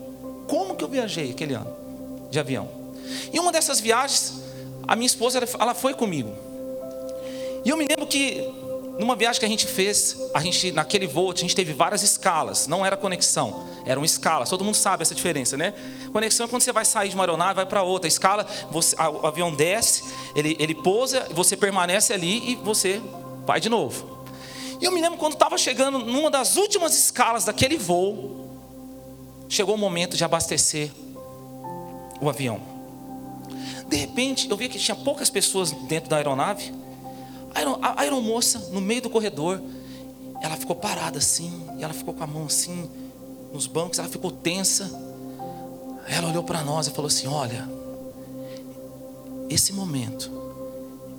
Como 0.48 0.76
que 0.76 0.84
eu 0.84 0.88
viajei 0.88 1.30
aquele 1.30 1.54
ano 1.54 1.72
de 2.32 2.40
avião? 2.40 2.81
E 3.32 3.40
uma 3.40 3.52
dessas 3.52 3.80
viagens, 3.80 4.34
a 4.88 4.96
minha 4.96 5.08
esposa, 5.08 5.42
ela 5.60 5.74
foi 5.74 5.94
comigo. 5.94 6.34
E 7.64 7.70
eu 7.70 7.78
me 7.78 7.86
lembro 7.88 8.08
que 8.08 8.48
numa 9.00 9.16
viagem 9.16 9.40
que 9.40 9.46
a 9.46 9.50
gente 9.50 9.66
fez, 9.66 10.18
a 10.34 10.40
gente 10.40 10.72
naquele 10.72 11.08
voo, 11.08 11.32
a 11.32 11.36
gente 11.36 11.56
teve 11.56 11.74
várias 11.74 12.04
escalas, 12.04 12.68
não 12.68 12.86
era 12.86 12.96
conexão, 12.96 13.66
eram 13.86 14.04
escalas. 14.04 14.50
Todo 14.50 14.64
mundo 14.64 14.76
sabe 14.76 15.02
essa 15.02 15.16
diferença, 15.16 15.58
né? 15.58 15.74
Conexão 16.12 16.46
é 16.46 16.50
quando 16.50 16.62
você 16.62 16.72
vai 16.72 16.86
sair 16.86 17.10
de 17.10 17.16
uma 17.16 17.24
aeronave, 17.24 17.56
vai 17.56 17.66
para 17.66 17.84
outra. 17.84 18.08
Escala, 18.08 18.46
você, 18.70 18.96
a, 18.98 19.10
o 19.10 19.26
avião 19.26 19.54
desce, 19.54 20.04
ele, 20.36 20.56
ele 20.60 20.76
pousa, 20.76 21.28
você 21.32 21.58
permanece 21.58 22.14
ali 22.14 22.52
e 22.52 22.56
você 22.56 23.02
vai 23.46 23.60
de 23.60 23.70
novo. 23.70 24.26
E 24.80 24.86
eu 24.86 24.92
me 24.92 25.02
lembro 25.02 25.18
quando 25.18 25.34
estava 25.34 25.58
chegando 25.58 26.00
numa 26.00 26.30
das 26.30 26.58
últimas 26.58 26.98
escalas 26.98 27.46
daquele 27.46 27.78
voo, 27.78 28.50
chegou 29.48 29.76
o 29.76 29.78
momento 29.78 30.16
de 30.18 30.24
abastecer 30.24 30.92
o 32.20 32.30
avião. 32.30 32.71
De 33.92 33.98
repente, 33.98 34.50
eu 34.50 34.56
vi 34.56 34.70
que 34.70 34.80
tinha 34.80 34.96
poucas 34.96 35.30
pessoas 35.30 35.72
dentro 35.90 36.10
da 36.10 36.16
aeronave. 36.16 36.74
A 37.82 38.02
aeromoça, 38.02 38.58
no 38.72 38.80
meio 38.80 39.02
do 39.02 39.10
corredor, 39.10 39.62
ela 40.42 40.56
ficou 40.56 40.78
parada 40.78 41.18
assim, 41.18 41.68
e 41.78 41.84
ela 41.84 41.94
ficou 41.94 42.14
com 42.14 42.24
a 42.24 42.28
mão 42.28 42.46
assim, 42.46 42.90
nos 43.52 43.68
bancos, 43.68 44.00
ela 44.00 44.08
ficou 44.08 44.32
tensa. 44.32 44.90
Ela 46.08 46.30
olhou 46.30 46.42
para 46.42 46.64
nós 46.64 46.88
e 46.88 46.92
falou 46.92 47.08
assim: 47.08 47.28
Olha, 47.28 47.68
esse 49.50 49.74
momento 49.74 50.32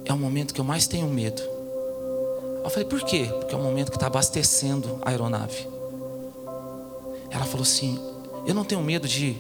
é 0.07 0.13
o 0.15 0.19
momento 0.19 0.55
que 0.55 0.61
eu 0.61 0.65
mais 0.65 0.87
tenho 0.87 1.09
medo. 1.09 1.43
Eu 2.65 2.71
falei: 2.71 2.87
Por 2.87 3.03
quê? 3.03 3.29
Porque 3.39 3.55
é 3.55 3.59
o 3.59 3.63
momento 3.63 3.91
que 3.91 3.99
está 3.99 4.07
abastecendo 4.07 4.99
a 5.03 5.11
aeronave. 5.11 5.69
Ela 7.31 7.45
falou 7.45 7.65
assim: 7.65 8.01
Eu 8.47 8.55
não 8.55 8.65
tenho 8.65 8.81
medo 8.81 9.07
de 9.07 9.37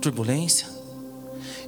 turbulência, 0.00 0.66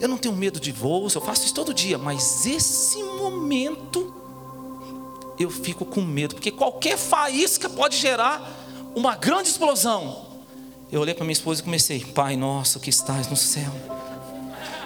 eu 0.01 0.09
não 0.09 0.19
tenho 0.19 0.35
medo 0.35 0.59
de 0.61 0.73
voos, 0.73 1.15
eu 1.15 1.21
faço 1.21 1.45
isso 1.45 1.55
todo 1.55 1.73
dia, 1.73 1.99
mas 1.99 2.47
esse 2.47 3.03
momento 3.03 4.15
eu 5.39 5.51
fico 5.51 5.85
com 5.85 6.03
medo, 6.03 6.35
porque 6.35 6.51
qualquer 6.51 6.97
faísca 6.97 7.69
pode 7.69 7.97
gerar 7.97 8.43
uma 8.95 9.17
grande 9.17 9.49
explosão. 9.49 10.33
Eu 10.91 11.01
olhei 11.01 11.15
para 11.15 11.25
minha 11.25 11.33
esposa 11.33 11.61
e 11.61 11.65
comecei, 11.65 12.01
Pai 12.01 12.37
nosso 12.37 12.79
que 12.79 12.91
estás 12.91 13.29
no 13.29 13.37
céu. 13.37 13.73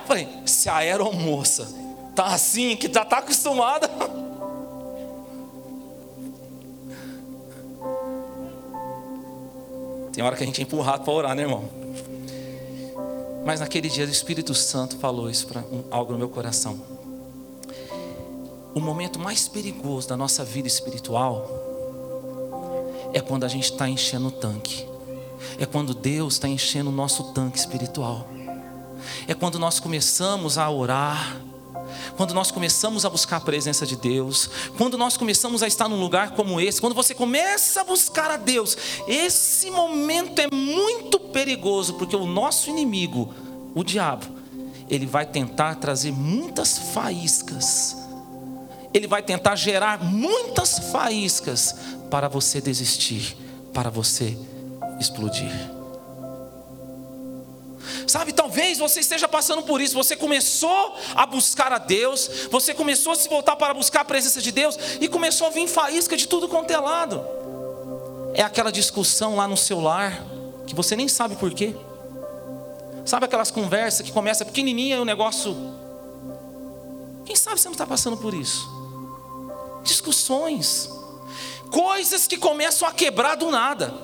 Falei, 0.06 0.28
se 0.46 0.68
a 0.68 0.76
aeromoça 0.76 1.68
tá 2.14 2.26
assim, 2.26 2.76
que 2.76 2.90
já 2.92 3.02
está 3.02 3.18
acostumada. 3.18 3.90
Tem 10.12 10.24
hora 10.24 10.34
que 10.34 10.42
a 10.42 10.46
gente 10.46 10.60
é 10.60 10.62
empurrado 10.62 11.04
para 11.04 11.12
orar, 11.12 11.34
né, 11.34 11.42
irmão? 11.42 11.85
Mas 13.46 13.60
naquele 13.60 13.88
dia 13.88 14.04
o 14.04 14.10
Espírito 14.10 14.52
Santo 14.56 14.96
falou 14.96 15.30
isso 15.30 15.46
para 15.46 15.60
um, 15.60 15.84
algo 15.88 16.10
no 16.10 16.18
meu 16.18 16.28
coração. 16.28 16.82
O 18.74 18.80
momento 18.80 19.20
mais 19.20 19.46
perigoso 19.46 20.08
da 20.08 20.16
nossa 20.16 20.44
vida 20.44 20.66
espiritual 20.66 21.48
é 23.14 23.20
quando 23.20 23.44
a 23.44 23.48
gente 23.48 23.70
está 23.70 23.88
enchendo 23.88 24.26
o 24.26 24.30
tanque. 24.32 24.84
É 25.60 25.64
quando 25.64 25.94
Deus 25.94 26.34
está 26.34 26.48
enchendo 26.48 26.90
o 26.90 26.92
nosso 26.92 27.32
tanque 27.32 27.56
espiritual. 27.56 28.28
É 29.28 29.32
quando 29.32 29.60
nós 29.60 29.78
começamos 29.78 30.58
a 30.58 30.68
orar, 30.68 31.40
quando 32.16 32.34
nós 32.34 32.50
começamos 32.50 33.04
a 33.04 33.10
buscar 33.10 33.36
a 33.36 33.40
presença 33.40 33.86
de 33.86 33.94
Deus, 33.94 34.50
quando 34.76 34.98
nós 34.98 35.16
começamos 35.16 35.62
a 35.62 35.68
estar 35.68 35.88
num 35.88 36.00
lugar 36.00 36.32
como 36.32 36.60
esse, 36.60 36.80
quando 36.80 36.94
você 36.94 37.14
começa 37.14 37.82
a 37.82 37.84
buscar 37.84 38.30
a 38.30 38.36
Deus, 38.36 38.76
esse 39.06 39.70
momento 39.70 40.40
é 40.40 40.48
muito 40.52 41.15
perigoso, 41.36 41.94
porque 41.94 42.16
o 42.16 42.24
nosso 42.24 42.70
inimigo, 42.70 43.34
o 43.74 43.84
diabo, 43.84 44.24
ele 44.88 45.04
vai 45.04 45.26
tentar 45.26 45.74
trazer 45.74 46.10
muitas 46.10 46.78
faíscas 46.78 48.06
ele 48.96 49.06
vai 49.06 49.22
tentar 49.22 49.54
gerar 49.56 50.02
muitas 50.02 50.78
faíscas 50.90 51.74
para 52.10 52.28
você 52.28 52.62
desistir, 52.62 53.36
para 53.70 53.90
você 53.90 54.38
explodir. 54.98 55.52
Sabe, 58.06 58.32
talvez 58.32 58.78
você 58.78 59.00
esteja 59.00 59.28
passando 59.28 59.62
por 59.64 59.82
isso. 59.82 59.94
Você 59.94 60.16
começou 60.16 60.96
a 61.14 61.26
buscar 61.26 61.74
a 61.74 61.78
Deus, 61.78 62.48
você 62.50 62.72
começou 62.72 63.12
a 63.12 63.16
se 63.16 63.28
voltar 63.28 63.56
para 63.56 63.74
buscar 63.74 64.00
a 64.00 64.04
presença 64.04 64.40
de 64.40 64.50
Deus 64.50 64.78
e 64.98 65.08
começou 65.08 65.48
a 65.48 65.50
vir 65.50 65.68
faísca 65.68 66.16
de 66.16 66.26
tudo 66.26 66.48
quanto 66.48 66.70
é 66.70 66.78
lado. 66.78 67.22
É 68.32 68.42
aquela 68.42 68.72
discussão 68.72 69.36
lá 69.36 69.46
no 69.46 69.58
seu 69.58 69.78
lar 69.78 70.24
que 70.66 70.74
você 70.74 70.96
nem 70.96 71.08
sabe 71.08 71.36
por 71.36 71.52
quê. 71.52 71.74
Sabe 73.04 73.26
aquelas 73.26 73.50
conversas 73.50 74.04
que 74.04 74.12
começa 74.12 74.44
pequenininha 74.44 74.96
e 74.96 75.00
o 75.00 75.04
negócio. 75.04 75.54
Quem 77.24 77.36
sabe 77.36 77.60
você 77.60 77.68
não 77.68 77.72
está 77.72 77.86
passando 77.86 78.16
por 78.16 78.34
isso? 78.34 78.76
discussões, 79.86 80.90
coisas 81.70 82.26
que 82.26 82.36
começam 82.36 82.86
a 82.86 82.92
quebrar 82.92 83.36
do 83.36 83.50
nada. 83.50 83.94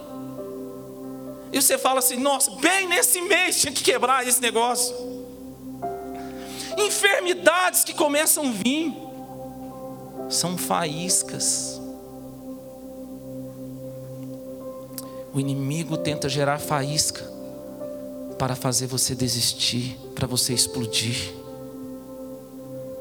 E 1.52 1.60
você 1.60 1.76
fala 1.76 1.98
assim: 1.98 2.16
nossa, 2.16 2.50
bem 2.52 2.88
nesse 2.88 3.20
mês 3.20 3.60
tinha 3.60 3.72
que 3.72 3.82
quebrar 3.82 4.26
esse 4.26 4.40
negócio. 4.40 4.94
Enfermidades 6.78 7.84
que 7.84 7.92
começam 7.92 8.48
a 8.48 8.50
vir, 8.50 8.94
são 10.30 10.56
faíscas. 10.56 11.81
O 15.32 15.40
inimigo 15.40 15.96
tenta 15.96 16.28
gerar 16.28 16.58
faísca 16.58 17.22
para 18.38 18.54
fazer 18.54 18.86
você 18.86 19.14
desistir, 19.14 19.98
para 20.14 20.26
você 20.26 20.52
explodir. 20.52 21.32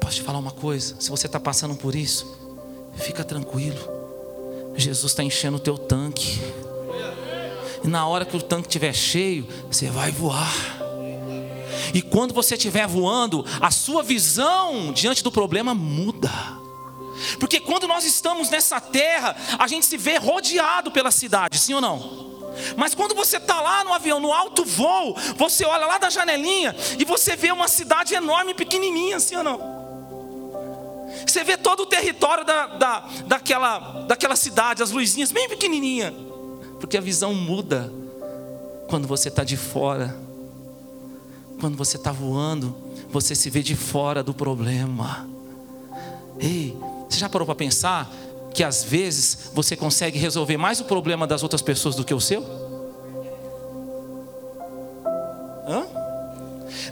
Posso 0.00 0.16
te 0.16 0.22
falar 0.22 0.38
uma 0.38 0.52
coisa? 0.52 0.96
Se 0.98 1.10
você 1.10 1.26
está 1.26 1.38
passando 1.38 1.74
por 1.74 1.94
isso, 1.94 2.42
Fica 2.96 3.24
tranquilo. 3.24 3.78
Jesus 4.76 5.12
está 5.12 5.22
enchendo 5.22 5.56
o 5.56 5.60
teu 5.60 5.76
tanque. 5.76 6.40
E 7.84 7.88
na 7.88 8.06
hora 8.06 8.24
que 8.24 8.36
o 8.36 8.42
tanque 8.42 8.68
estiver 8.68 8.94
cheio, 8.94 9.46
você 9.70 9.88
vai 9.88 10.10
voar. 10.10 10.52
E 11.92 12.00
quando 12.00 12.32
você 12.32 12.54
estiver 12.54 12.86
voando, 12.86 13.44
a 13.60 13.70
sua 13.70 14.02
visão 14.02 14.92
diante 14.92 15.22
do 15.22 15.32
problema 15.32 15.74
muda. 15.74 16.30
Porque 17.38 17.60
quando 17.60 17.86
nós 17.86 18.04
estamos 18.04 18.50
nessa 18.50 18.80
terra, 18.80 19.36
a 19.58 19.66
gente 19.66 19.84
se 19.84 19.96
vê 19.96 20.16
rodeado 20.16 20.90
pela 20.90 21.10
cidade, 21.10 21.58
sim 21.58 21.74
ou 21.74 21.80
não? 21.80 22.21
Mas 22.76 22.94
quando 22.94 23.14
você 23.14 23.36
está 23.36 23.60
lá 23.60 23.84
no 23.84 23.92
avião, 23.92 24.20
no 24.20 24.32
alto 24.32 24.64
voo, 24.64 25.16
você 25.36 25.64
olha 25.64 25.86
lá 25.86 25.98
da 25.98 26.10
janelinha 26.10 26.74
e 26.98 27.04
você 27.04 27.36
vê 27.36 27.50
uma 27.50 27.68
cidade 27.68 28.14
enorme, 28.14 28.54
pequenininha, 28.54 29.18
sim 29.20 29.36
ou 29.36 29.44
não? 29.44 29.82
Você 31.26 31.44
vê 31.44 31.56
todo 31.56 31.80
o 31.80 31.86
território 31.86 32.44
da, 32.44 32.66
da, 32.66 33.08
daquela, 33.26 34.02
daquela 34.06 34.36
cidade, 34.36 34.82
as 34.82 34.90
luzinhas 34.90 35.30
bem 35.30 35.48
pequenininha, 35.48 36.12
porque 36.80 36.96
a 36.96 37.00
visão 37.00 37.34
muda 37.34 37.92
quando 38.88 39.06
você 39.06 39.28
está 39.28 39.44
de 39.44 39.56
fora. 39.56 40.14
Quando 41.60 41.76
você 41.76 41.96
está 41.96 42.10
voando, 42.10 42.74
você 43.08 43.34
se 43.34 43.48
vê 43.48 43.62
de 43.62 43.76
fora 43.76 44.22
do 44.22 44.34
problema. 44.34 45.28
Ei, 46.40 46.76
você 47.08 47.18
já 47.18 47.28
parou 47.28 47.46
para 47.46 47.54
pensar 47.54 48.12
que 48.54 48.62
às 48.62 48.82
vezes 48.82 49.50
você 49.52 49.76
consegue 49.76 50.18
resolver 50.18 50.56
mais 50.56 50.80
o 50.80 50.84
problema 50.84 51.26
das 51.26 51.42
outras 51.42 51.62
pessoas 51.62 51.94
do 51.94 52.04
que 52.04 52.14
o 52.14 52.20
seu? 52.20 52.42
Hã? 55.66 55.86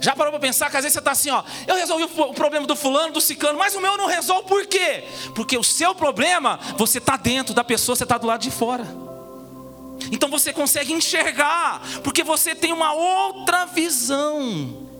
Já 0.01 0.15
parou 0.15 0.31
para 0.31 0.39
pensar 0.39 0.69
que 0.69 0.77
às 0.77 0.83
vezes 0.83 0.93
você 0.93 0.99
está 0.99 1.11
assim, 1.11 1.29
ó, 1.29 1.43
eu 1.67 1.75
resolvi 1.75 2.03
o 2.03 2.33
problema 2.33 2.65
do 2.65 2.75
fulano, 2.75 3.13
do 3.13 3.21
ciclano, 3.21 3.57
mas 3.59 3.75
o 3.75 3.81
meu 3.81 3.97
não 3.97 4.07
resolve 4.07 4.47
por 4.47 4.65
quê? 4.65 5.03
Porque 5.35 5.57
o 5.57 5.63
seu 5.63 5.93
problema, 5.93 6.59
você 6.77 6.97
está 6.97 7.17
dentro 7.17 7.53
da 7.53 7.63
pessoa, 7.63 7.95
você 7.95 8.03
está 8.03 8.17
do 8.17 8.25
lado 8.25 8.41
de 8.41 8.49
fora. 8.49 8.85
Então 10.11 10.29
você 10.29 10.51
consegue 10.51 10.93
enxergar, 10.93 11.81
porque 12.03 12.23
você 12.23 12.55
tem 12.55 12.73
uma 12.73 12.93
outra 12.93 13.65
visão. 13.65 14.90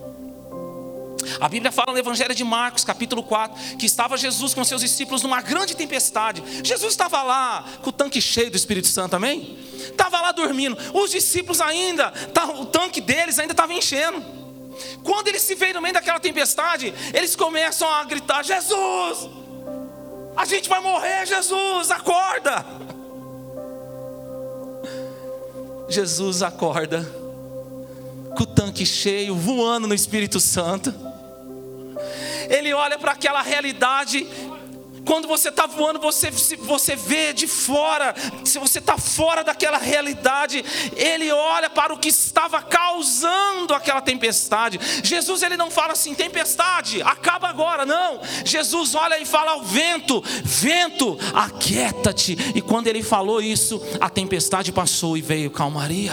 A 1.40 1.48
Bíblia 1.48 1.72
fala 1.72 1.94
no 1.94 2.00
Evangelho 2.00 2.34
de 2.34 2.44
Marcos, 2.44 2.84
capítulo 2.84 3.24
4, 3.24 3.78
que 3.78 3.86
estava 3.86 4.18
Jesus 4.18 4.54
com 4.54 4.64
seus 4.64 4.82
discípulos 4.82 5.24
numa 5.24 5.42
grande 5.42 5.76
tempestade. 5.76 6.44
Jesus 6.64 6.94
estava 6.94 7.22
lá 7.24 7.66
com 7.82 7.90
o 7.90 7.94
tanque 7.94 8.22
cheio 8.22 8.50
do 8.50 8.58
Espírito 8.58 8.88
Santo, 8.88 9.16
amém? 9.16 9.58
Estava 9.74 10.22
lá 10.22 10.32
dormindo. 10.32 10.78
Os 10.94 11.12
discípulos 11.12 11.62
ainda, 11.62 12.12
tá, 12.34 12.46
o 12.46 12.66
tanque 12.66 13.02
deles 13.02 13.40
ainda 13.40 13.54
estava 13.54 13.74
enchendo. 13.74 14.24
Quando 15.04 15.28
eles 15.28 15.42
se 15.42 15.56
veem 15.56 15.74
no 15.74 15.82
meio 15.82 15.94
daquela 15.94 16.20
tempestade, 16.20 16.94
eles 17.14 17.36
começam 17.36 17.90
a 17.90 18.04
gritar: 18.04 18.44
Jesus, 18.44 19.30
a 20.36 20.46
gente 20.46 20.70
vai 20.70 20.80
morrer, 20.80 21.26
Jesus, 21.26 21.92
acorda. 21.92 22.66
Jesus 25.90 26.42
acorda, 26.42 27.02
com 28.36 28.44
o 28.44 28.46
tanque 28.46 28.86
cheio, 28.86 29.36
voando 29.36 29.88
no 29.88 29.94
Espírito 29.94 30.40
Santo 30.40 31.11
ele 32.52 32.74
olha 32.74 33.00
para 33.00 33.14
aquela 33.14 33.42
realidade. 33.42 34.28
Quando 35.06 35.28
você 35.28 35.50
está 35.50 35.66
voando, 35.66 36.00
você, 36.00 36.30
você 36.30 36.96
vê 36.96 37.34
de 37.34 37.48
fora, 37.48 38.14
se 38.46 38.60
você 38.60 38.78
está 38.78 38.98
fora 38.98 39.44
daquela 39.44 39.80
realidade, 39.80 40.64
ele 40.96 41.32
olha 41.32 41.70
para 41.72 41.92
o 41.92 41.98
que 41.98 42.10
estava 42.10 42.62
causando 42.62 43.74
aquela 43.74 44.00
tempestade. 44.00 44.80
Jesus 45.04 45.42
ele 45.42 45.58
não 45.58 45.72
fala 45.72 45.94
assim, 45.94 46.14
tempestade, 46.14 47.02
acaba 47.02 47.48
agora, 47.48 47.84
não. 47.84 48.20
Jesus 48.46 48.94
olha 48.94 49.20
e 49.20 49.26
fala 49.26 49.52
ao 49.54 49.64
vento: 49.64 50.22
vento, 50.44 51.18
aquieta-te. 51.34 52.38
E 52.54 52.62
quando 52.62 52.86
ele 52.86 53.02
falou 53.02 53.42
isso, 53.42 53.82
a 54.00 54.10
tempestade 54.10 54.72
passou 54.72 55.18
e 55.18 55.22
veio 55.22 55.50
calmaria. 55.50 56.12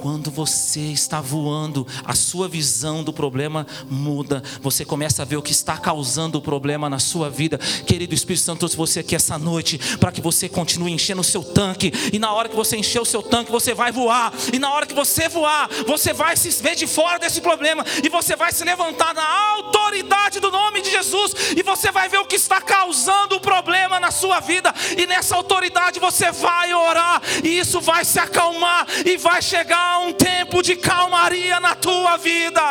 Quando 0.00 0.30
você 0.30 0.80
está 0.80 1.20
voando, 1.20 1.86
a 2.06 2.14
sua 2.14 2.48
visão 2.48 3.04
do 3.04 3.12
problema 3.12 3.66
muda. 3.90 4.42
Você 4.62 4.82
começa 4.82 5.20
a 5.20 5.26
ver 5.26 5.36
o 5.36 5.42
que 5.42 5.52
está 5.52 5.76
causando 5.76 6.38
o 6.38 6.40
problema 6.40 6.88
na 6.88 6.98
sua 6.98 7.28
vida. 7.28 7.58
Querido 7.58 8.14
Espírito 8.14 8.42
Santo, 8.42 8.60
trouxe 8.60 8.78
você 8.78 9.00
aqui 9.00 9.14
essa 9.14 9.38
noite 9.38 9.78
para 9.98 10.10
que 10.10 10.22
você 10.22 10.48
continue 10.48 10.90
enchendo 10.90 11.20
o 11.20 11.24
seu 11.24 11.44
tanque. 11.44 11.92
E 12.14 12.18
na 12.18 12.32
hora 12.32 12.48
que 12.48 12.56
você 12.56 12.78
encher 12.78 12.98
o 12.98 13.04
seu 13.04 13.22
tanque, 13.22 13.52
você 13.52 13.74
vai 13.74 13.92
voar. 13.92 14.32
E 14.50 14.58
na 14.58 14.72
hora 14.72 14.86
que 14.86 14.94
você 14.94 15.28
voar, 15.28 15.68
você 15.86 16.14
vai 16.14 16.34
se 16.34 16.48
ver 16.62 16.76
de 16.76 16.86
fora 16.86 17.18
desse 17.18 17.42
problema. 17.42 17.84
E 18.02 18.08
você 18.08 18.34
vai 18.34 18.52
se 18.52 18.64
levantar 18.64 19.12
na 19.12 19.50
autoridade 19.50 20.40
do 20.40 20.50
nome 20.50 20.80
de 20.80 20.90
Jesus. 20.90 21.34
E 21.54 21.62
você 21.62 21.92
vai 21.92 22.08
ver 22.08 22.20
o 22.20 22.26
que 22.26 22.36
está 22.36 22.58
causando 22.58 23.36
o 23.36 23.40
problema 23.40 24.00
na 24.00 24.10
sua 24.10 24.40
vida. 24.40 24.74
E 24.96 25.06
nessa 25.06 25.36
autoridade 25.36 26.00
você 26.00 26.32
vai 26.32 26.72
orar. 26.72 27.20
E 27.44 27.58
isso 27.58 27.82
vai 27.82 28.02
se 28.02 28.18
acalmar. 28.18 28.86
E 29.04 29.18
vai 29.18 29.42
chegar 29.42 29.89
um 29.98 30.12
tempo 30.12 30.62
de 30.62 30.76
calmaria 30.76 31.60
na 31.60 31.74
tua 31.74 32.16
vida. 32.16 32.62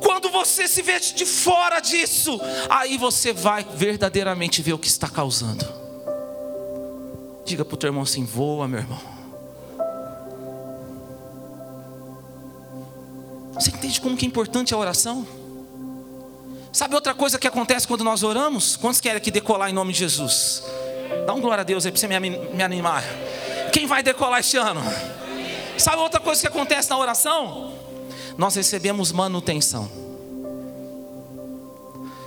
Quando 0.00 0.30
você 0.30 0.68
se 0.68 0.82
vê 0.82 0.98
de 1.00 1.26
fora 1.26 1.80
disso, 1.80 2.40
aí 2.68 2.96
você 2.96 3.32
vai 3.32 3.64
verdadeiramente 3.74 4.62
ver 4.62 4.72
o 4.72 4.78
que 4.78 4.86
está 4.86 5.08
causando. 5.08 5.66
Diga 7.44 7.64
para 7.64 7.74
o 7.74 7.76
teu 7.78 7.88
irmão 7.88 8.02
assim: 8.02 8.24
voa, 8.24 8.68
meu 8.68 8.80
irmão. 8.80 9.00
Você 13.54 13.70
entende 13.70 14.00
como 14.00 14.16
que 14.16 14.24
é 14.24 14.28
importante 14.28 14.72
a 14.72 14.78
oração? 14.78 15.26
Sabe 16.72 16.94
outra 16.94 17.14
coisa 17.14 17.38
que 17.38 17.48
acontece 17.48 17.88
quando 17.88 18.04
nós 18.04 18.22
oramos? 18.22 18.76
Quantos 18.76 19.00
querem 19.00 19.20
que 19.20 19.30
decolar 19.30 19.68
em 19.68 19.72
nome 19.72 19.92
de 19.92 19.98
Jesus? 19.98 20.62
Dá 21.26 21.34
um 21.34 21.40
glória 21.40 21.62
a 21.62 21.64
Deus 21.64 21.84
aí 21.84 21.90
para 21.90 22.00
você 22.00 22.06
me 22.06 22.62
animar. 22.62 23.02
Quem 23.72 23.86
vai 23.86 24.02
decolar 24.02 24.40
este 24.40 24.56
ano? 24.56 24.80
Sabe 25.76 26.02
outra 26.02 26.20
coisa 26.20 26.40
que 26.40 26.46
acontece 26.46 26.90
na 26.90 26.98
oração? 26.98 27.72
Nós 28.36 28.54
recebemos 28.54 29.12
manutenção. 29.12 29.88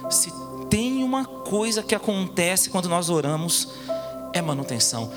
Se 0.09 0.31
tem 0.69 1.03
uma 1.03 1.25
coisa 1.25 1.83
que 1.83 1.95
acontece 1.95 2.69
quando 2.69 2.87
nós 2.89 3.09
oramos, 3.09 3.69
é 4.33 4.41
manutenção. 4.41 5.11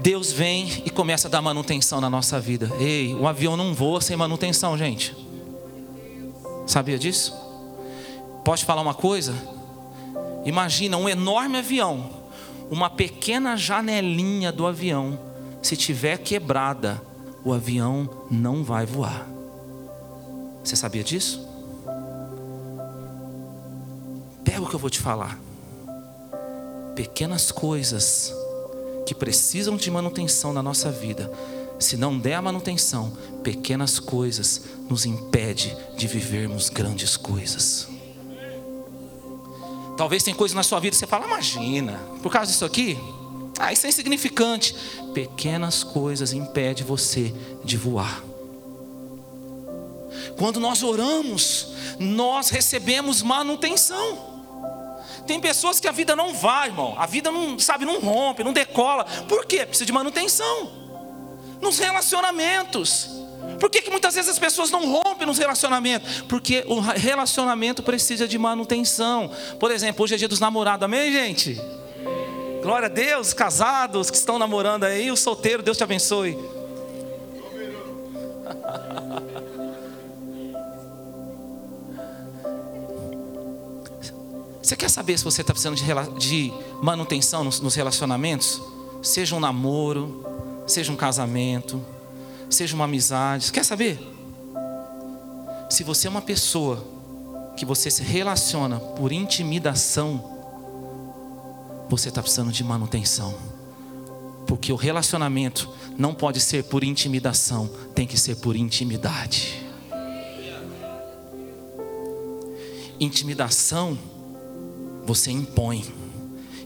Deus 0.00 0.32
vem 0.32 0.82
e 0.84 0.90
começa 0.90 1.28
a 1.28 1.30
dar 1.30 1.42
manutenção 1.42 2.00
na 2.00 2.10
nossa 2.10 2.40
vida. 2.40 2.70
Ei, 2.78 3.14
o 3.14 3.26
avião 3.26 3.56
não 3.56 3.74
voa 3.74 4.00
sem 4.00 4.16
manutenção, 4.16 4.76
gente. 4.76 5.16
Sabia 6.66 6.98
disso? 6.98 7.34
Pode 8.44 8.64
falar 8.64 8.82
uma 8.82 8.94
coisa? 8.94 9.34
Imagina 10.44 10.96
um 10.96 11.08
enorme 11.08 11.58
avião, 11.58 12.10
uma 12.70 12.90
pequena 12.90 13.56
janelinha 13.56 14.52
do 14.52 14.66
avião 14.66 15.18
se 15.64 15.78
tiver 15.78 16.18
quebrada, 16.18 17.02
o 17.42 17.50
avião 17.50 18.26
não 18.30 18.62
vai 18.62 18.84
voar. 18.84 19.26
Você 20.62 20.76
sabia 20.76 21.02
disso? 21.02 21.40
Pega 24.44 24.60
o 24.60 24.68
que 24.68 24.74
eu 24.74 24.78
vou 24.78 24.90
te 24.90 25.00
falar. 25.00 25.38
Pequenas 26.94 27.50
coisas 27.50 28.30
que 29.06 29.14
precisam 29.14 29.74
de 29.74 29.90
manutenção 29.90 30.52
na 30.52 30.62
nossa 30.62 30.90
vida. 30.90 31.32
Se 31.80 31.96
não 31.96 32.18
der 32.18 32.34
a 32.34 32.42
manutenção, 32.42 33.16
pequenas 33.42 33.98
coisas 33.98 34.64
nos 34.90 35.06
impede 35.06 35.74
de 35.96 36.06
vivermos 36.06 36.68
grandes 36.68 37.16
coisas. 37.16 37.88
Talvez 39.96 40.22
tem 40.22 40.34
coisa 40.34 40.54
na 40.54 40.62
sua 40.62 40.78
vida 40.78 40.90
que 40.90 40.98
você 40.98 41.06
fala, 41.06 41.26
imagina, 41.26 41.98
por 42.22 42.30
causa 42.30 42.52
disso 42.52 42.66
aqui, 42.66 42.98
ah, 43.58 43.72
isso 43.72 43.86
é 43.86 43.88
insignificante. 43.88 44.74
Pequenas 45.12 45.84
coisas 45.84 46.32
impedem 46.32 46.84
você 46.84 47.32
de 47.64 47.76
voar. 47.76 48.22
Quando 50.36 50.58
nós 50.58 50.82
oramos, 50.82 51.68
nós 51.98 52.50
recebemos 52.50 53.22
manutenção. 53.22 54.34
Tem 55.26 55.40
pessoas 55.40 55.80
que 55.80 55.88
a 55.88 55.92
vida 55.92 56.14
não 56.14 56.34
vai, 56.34 56.68
irmão. 56.68 56.94
A 56.98 57.06
vida 57.06 57.30
não, 57.30 57.58
sabe, 57.58 57.84
não 57.84 58.00
rompe, 58.00 58.44
não 58.44 58.52
decola. 58.52 59.04
Por 59.28 59.46
quê? 59.46 59.64
Precisa 59.64 59.86
de 59.86 59.92
manutenção. 59.92 60.70
Nos 61.60 61.78
relacionamentos. 61.78 63.08
Por 63.60 63.70
que, 63.70 63.80
que 63.80 63.90
muitas 63.90 64.14
vezes 64.14 64.30
as 64.30 64.38
pessoas 64.38 64.70
não 64.70 64.90
rompem 64.90 65.26
nos 65.26 65.38
relacionamentos? 65.38 66.22
Porque 66.22 66.64
o 66.66 66.80
relacionamento 66.80 67.82
precisa 67.82 68.26
de 68.26 68.36
manutenção. 68.36 69.30
Por 69.58 69.70
exemplo, 69.70 70.04
hoje 70.04 70.14
é 70.14 70.18
dia 70.18 70.28
dos 70.28 70.40
namorados, 70.40 70.84
amém, 70.84 71.12
gente? 71.12 71.60
Glória 72.64 72.86
a 72.86 72.88
Deus, 72.88 73.32
casados 73.34 74.10
que 74.10 74.16
estão 74.16 74.38
namorando 74.38 74.84
aí, 74.84 75.10
o 75.10 75.16
solteiro, 75.18 75.62
Deus 75.62 75.76
te 75.76 75.84
abençoe. 75.84 76.32
Você 84.62 84.76
quer 84.76 84.88
saber 84.88 85.18
se 85.18 85.24
você 85.24 85.42
está 85.42 85.52
precisando 85.52 85.76
de, 86.18 86.50
manutenção 86.80 87.44
nos 87.44 87.74
relacionamentos? 87.74 88.62
Seja 89.02 89.36
um 89.36 89.40
namoro, 89.40 90.24
seja 90.66 90.90
um 90.90 90.96
casamento, 90.96 91.84
seja 92.48 92.74
uma 92.74 92.86
amizade. 92.86 93.44
Você 93.44 93.52
quer 93.52 93.66
saber? 93.66 93.98
Se 95.68 95.84
você 95.84 96.06
é 96.06 96.10
uma 96.10 96.22
pessoa 96.22 96.82
que 97.58 97.66
você 97.66 97.90
se 97.90 98.02
relaciona 98.02 98.80
por 98.80 99.12
intimidação, 99.12 100.33
você 101.88 102.08
está 102.08 102.22
precisando 102.22 102.52
de 102.52 102.64
manutenção. 102.64 103.34
Porque 104.46 104.72
o 104.72 104.76
relacionamento 104.76 105.68
não 105.96 106.14
pode 106.14 106.40
ser 106.40 106.64
por 106.64 106.84
intimidação, 106.84 107.68
tem 107.94 108.06
que 108.06 108.18
ser 108.18 108.36
por 108.36 108.56
intimidade. 108.56 109.64
Intimidação 113.00 113.98
você 115.04 115.30
impõe, 115.30 115.84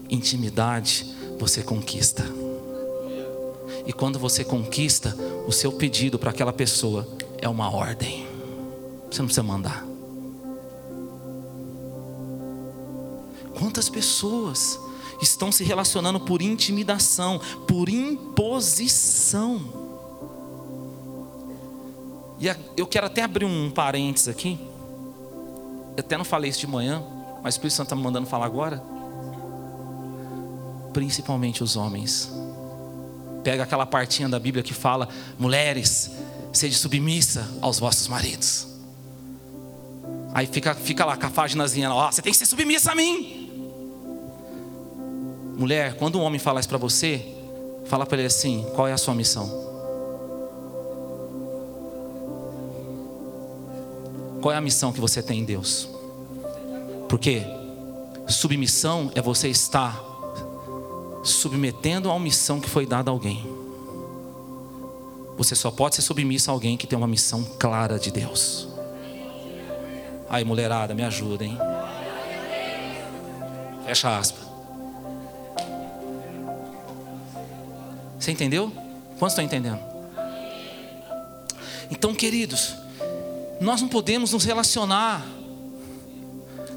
intimidade 0.09 1.05
você 1.37 1.61
conquista. 1.61 2.25
E 3.85 3.93
quando 3.93 4.19
você 4.19 4.43
conquista, 4.43 5.15
o 5.47 5.51
seu 5.51 5.71
pedido 5.71 6.19
para 6.19 6.29
aquela 6.29 6.53
pessoa 6.53 7.07
é 7.39 7.49
uma 7.49 7.73
ordem. 7.73 8.27
Você 9.09 9.19
não 9.19 9.25
precisa 9.25 9.43
mandar. 9.43 9.85
Quantas 13.57 13.89
pessoas 13.89 14.79
estão 15.21 15.51
se 15.51 15.63
relacionando 15.63 16.19
por 16.19 16.41
intimidação, 16.41 17.39
por 17.67 17.89
imposição? 17.89 19.61
E 22.39 22.47
eu 22.77 22.87
quero 22.87 23.07
até 23.07 23.21
abrir 23.21 23.45
um 23.45 23.69
parênteses 23.69 24.29
aqui. 24.29 24.57
Eu 25.97 25.99
até 25.99 26.17
não 26.17 26.23
falei 26.23 26.49
isso 26.49 26.59
de 26.59 26.67
manhã, 26.67 27.03
mas 27.43 27.55
o 27.55 27.57
Espírito 27.57 27.75
Santo 27.75 27.87
está 27.87 27.95
me 27.95 28.01
mandando 28.01 28.27
falar 28.27 28.45
agora. 28.45 28.81
Principalmente 30.93 31.61
os 31.61 31.75
homens. 31.75 32.31
Pega 33.43 33.63
aquela 33.63 33.85
partinha 33.85 34.29
da 34.29 34.39
Bíblia 34.39 34.63
que 34.63 34.73
fala: 34.73 35.09
mulheres, 35.37 36.11
sede 36.53 36.75
submissa 36.75 37.49
aos 37.61 37.79
vossos 37.79 38.07
maridos. 38.07 38.67
Aí 40.33 40.47
fica, 40.47 40.73
fica 40.75 41.05
lá 41.05 41.17
com 41.17 41.25
a 41.25 41.29
paginazinha, 41.29 41.91
ó, 41.91 42.11
você 42.11 42.21
tem 42.21 42.31
que 42.31 42.37
ser 42.37 42.45
submissa 42.45 42.91
a 42.91 42.95
mim. 42.95 43.38
Mulher, 45.59 45.95
quando 45.95 46.17
um 46.17 46.21
homem 46.21 46.39
falar 46.39 46.61
isso 46.61 46.69
para 46.69 46.77
você, 46.77 47.21
fala 47.83 48.05
para 48.05 48.17
ele 48.17 48.27
assim: 48.27 48.65
qual 48.73 48.87
é 48.87 48.93
a 48.93 48.97
sua 48.97 49.13
missão? 49.13 49.45
Qual 54.41 54.53
é 54.53 54.55
a 54.55 54.61
missão 54.61 54.93
que 54.93 55.01
você 55.01 55.21
tem 55.21 55.41
em 55.41 55.43
Deus? 55.43 55.89
Porque 57.09 57.43
submissão 58.25 59.11
é 59.13 59.21
você 59.21 59.49
estar 59.49 60.01
submetendo 61.25 62.09
a 62.09 62.13
uma 62.13 62.23
missão 62.23 62.61
que 62.61 62.69
foi 62.69 62.85
dada 62.85 63.11
a 63.11 63.13
alguém. 63.13 63.45
Você 65.37 65.55
só 65.55 65.69
pode 65.69 65.95
ser 65.95 66.03
submissa 66.03 66.51
a 66.51 66.53
alguém 66.53 66.77
que 66.77 66.87
tem 66.87 66.97
uma 66.97 67.07
missão 67.07 67.43
clara 67.59 67.99
de 67.99 68.11
Deus. 68.11 68.69
Aí, 70.29 70.45
mulherada, 70.45 70.93
me 70.93 71.03
ajuda, 71.03 71.43
hein? 71.43 71.57
Fecha 73.85 74.17
aspas. 74.17 74.48
Você 78.29 78.33
entendeu? 78.33 78.71
Quantos 79.17 79.33
estão 79.33 79.43
entendendo? 79.43 79.79
Então, 81.89 82.13
queridos, 82.13 82.75
nós 83.59 83.81
não 83.81 83.87
podemos 83.89 84.33
nos 84.33 84.45
relacionar. 84.45 85.25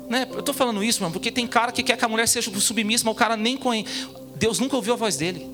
Né? 0.09 0.27
Eu 0.33 0.41
estou 0.41 0.55
falando 0.55 0.83
isso, 0.83 1.03
mano, 1.03 1.12
porque 1.12 1.31
tem 1.31 1.47
cara 1.47 1.71
que 1.71 1.83
quer 1.83 1.99
que 1.99 2.05
a 2.07 2.09
mulher 2.09 2.27
seja 2.27 2.51
submissa, 2.59 3.05
mas 3.05 3.12
o 3.12 3.15
cara 3.15 3.37
nem 3.37 3.59
conhece. 3.59 4.09
Deus 4.37 4.59
nunca 4.59 4.77
ouviu 4.77 4.95
a 4.95 4.97
voz 4.97 5.19
dele. 5.19 5.47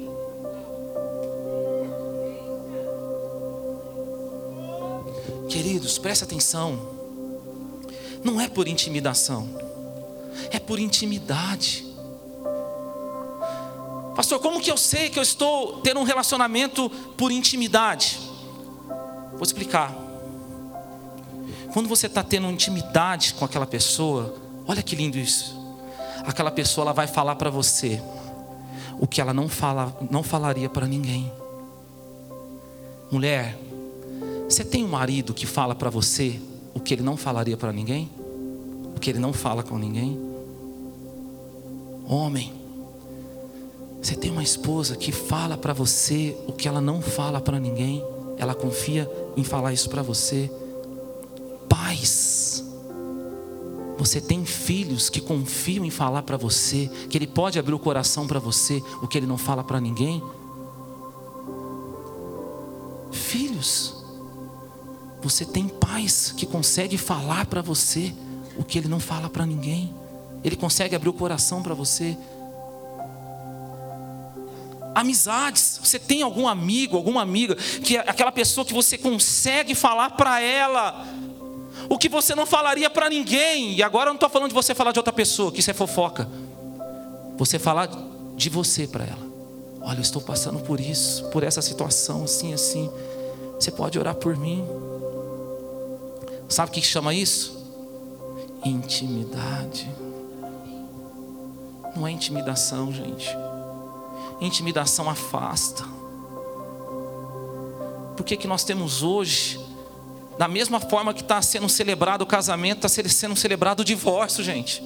Queridos, 5.48 5.98
presta 5.98 6.24
atenção. 6.24 6.96
Não 8.22 8.40
é 8.40 8.46
por 8.46 8.68
intimidação, 8.68 9.48
é 10.52 10.60
por 10.60 10.78
intimidade. 10.78 11.87
Pastor, 14.18 14.40
como 14.40 14.60
que 14.60 14.68
eu 14.68 14.76
sei 14.76 15.10
que 15.10 15.16
eu 15.16 15.22
estou 15.22 15.78
tendo 15.80 16.00
um 16.00 16.02
relacionamento 16.02 16.90
por 17.16 17.30
intimidade? 17.30 18.18
Vou 19.30 19.44
explicar. 19.44 19.94
Quando 21.72 21.88
você 21.88 22.08
está 22.08 22.24
tendo 22.24 22.50
intimidade 22.50 23.34
com 23.34 23.44
aquela 23.44 23.64
pessoa, 23.64 24.34
olha 24.66 24.82
que 24.82 24.96
lindo 24.96 25.16
isso. 25.16 25.56
Aquela 26.26 26.50
pessoa 26.50 26.86
ela 26.86 26.92
vai 26.92 27.06
falar 27.06 27.36
para 27.36 27.48
você 27.48 28.02
o 28.98 29.06
que 29.06 29.20
ela 29.20 29.32
não 29.32 29.48
fala, 29.48 29.96
não 30.10 30.24
falaria 30.24 30.68
para 30.68 30.88
ninguém. 30.88 31.32
Mulher, 33.12 33.56
você 34.48 34.64
tem 34.64 34.84
um 34.84 34.88
marido 34.88 35.32
que 35.32 35.46
fala 35.46 35.76
para 35.76 35.90
você 35.90 36.40
o 36.74 36.80
que 36.80 36.92
ele 36.92 37.04
não 37.04 37.16
falaria 37.16 37.56
para 37.56 37.72
ninguém? 37.72 38.10
O 38.96 38.98
que 38.98 39.10
ele 39.10 39.20
não 39.20 39.32
fala 39.32 39.62
com 39.62 39.78
ninguém? 39.78 40.18
Homem, 42.04 42.58
você 44.00 44.14
tem 44.14 44.30
uma 44.30 44.42
esposa 44.42 44.96
que 44.96 45.10
fala 45.10 45.56
para 45.56 45.72
você 45.72 46.36
o 46.46 46.52
que 46.52 46.68
ela 46.68 46.80
não 46.80 47.02
fala 47.02 47.40
para 47.40 47.58
ninguém, 47.58 48.04
ela 48.36 48.54
confia 48.54 49.10
em 49.36 49.42
falar 49.42 49.72
isso 49.72 49.90
para 49.90 50.02
você. 50.02 50.50
Pais, 51.68 52.64
você 53.98 54.20
tem 54.20 54.44
filhos 54.44 55.10
que 55.10 55.20
confiam 55.20 55.84
em 55.84 55.90
falar 55.90 56.22
para 56.22 56.36
você, 56.36 56.88
que 57.10 57.18
ele 57.18 57.26
pode 57.26 57.58
abrir 57.58 57.74
o 57.74 57.78
coração 57.78 58.26
para 58.26 58.38
você, 58.38 58.82
o 59.02 59.08
que 59.08 59.18
ele 59.18 59.26
não 59.26 59.36
fala 59.36 59.64
para 59.64 59.80
ninguém. 59.80 60.22
Filhos, 63.10 64.04
você 65.20 65.44
tem 65.44 65.66
pais 65.66 66.32
que 66.36 66.46
conseguem 66.46 66.96
falar 66.96 67.46
para 67.46 67.60
você 67.60 68.14
o 68.56 68.62
que 68.62 68.78
ele 68.78 68.88
não 68.88 69.00
fala 69.00 69.28
para 69.28 69.44
ninguém. 69.44 69.92
Ele 70.44 70.54
consegue 70.54 70.94
abrir 70.94 71.08
o 71.08 71.12
coração 71.12 71.62
para 71.62 71.74
você. 71.74 72.16
Amizades, 74.98 75.78
você 75.82 75.98
tem 75.98 76.22
algum 76.22 76.48
amigo, 76.48 76.96
alguma 76.96 77.22
amiga, 77.22 77.54
que 77.54 77.96
é 77.96 78.00
aquela 78.00 78.32
pessoa 78.32 78.64
que 78.64 78.74
você 78.74 78.98
consegue 78.98 79.74
falar 79.74 80.10
para 80.10 80.40
ela 80.40 81.06
o 81.88 81.96
que 81.96 82.08
você 82.08 82.34
não 82.34 82.44
falaria 82.44 82.90
para 82.90 83.08
ninguém. 83.08 83.74
E 83.74 83.82
agora 83.82 84.08
eu 84.08 84.12
não 84.12 84.16
estou 84.16 84.28
falando 84.28 84.48
de 84.48 84.54
você 84.54 84.74
falar 84.74 84.90
de 84.90 84.98
outra 84.98 85.12
pessoa, 85.12 85.52
que 85.52 85.60
isso 85.60 85.70
é 85.70 85.74
fofoca. 85.74 86.28
Você 87.36 87.58
falar 87.60 87.88
de 88.34 88.50
você 88.50 88.88
para 88.88 89.04
ela. 89.04 89.28
Olha, 89.80 89.98
eu 89.98 90.02
estou 90.02 90.20
passando 90.20 90.58
por 90.60 90.80
isso, 90.80 91.24
por 91.30 91.44
essa 91.44 91.62
situação, 91.62 92.24
assim, 92.24 92.52
assim. 92.52 92.90
Você 93.54 93.70
pode 93.70 93.98
orar 93.98 94.16
por 94.16 94.36
mim. 94.36 94.64
Sabe 96.48 96.70
o 96.70 96.74
que 96.74 96.82
chama 96.82 97.14
isso? 97.14 97.56
Intimidade. 98.64 99.88
Não 101.94 102.06
é 102.06 102.10
intimidação, 102.10 102.92
gente. 102.92 103.28
Intimidação 104.40 105.10
afasta. 105.10 105.84
Por 108.16 108.24
que, 108.24 108.36
que 108.36 108.46
nós 108.46 108.64
temos 108.64 109.02
hoje, 109.02 109.60
da 110.36 110.48
mesma 110.48 110.80
forma 110.80 111.14
que 111.14 111.22
está 111.22 111.40
sendo 111.40 111.68
celebrado 111.68 112.22
o 112.22 112.26
casamento, 112.26 112.86
está 112.86 113.08
sendo 113.08 113.36
celebrado 113.36 113.80
o 113.80 113.84
divórcio, 113.84 114.42
gente? 114.42 114.82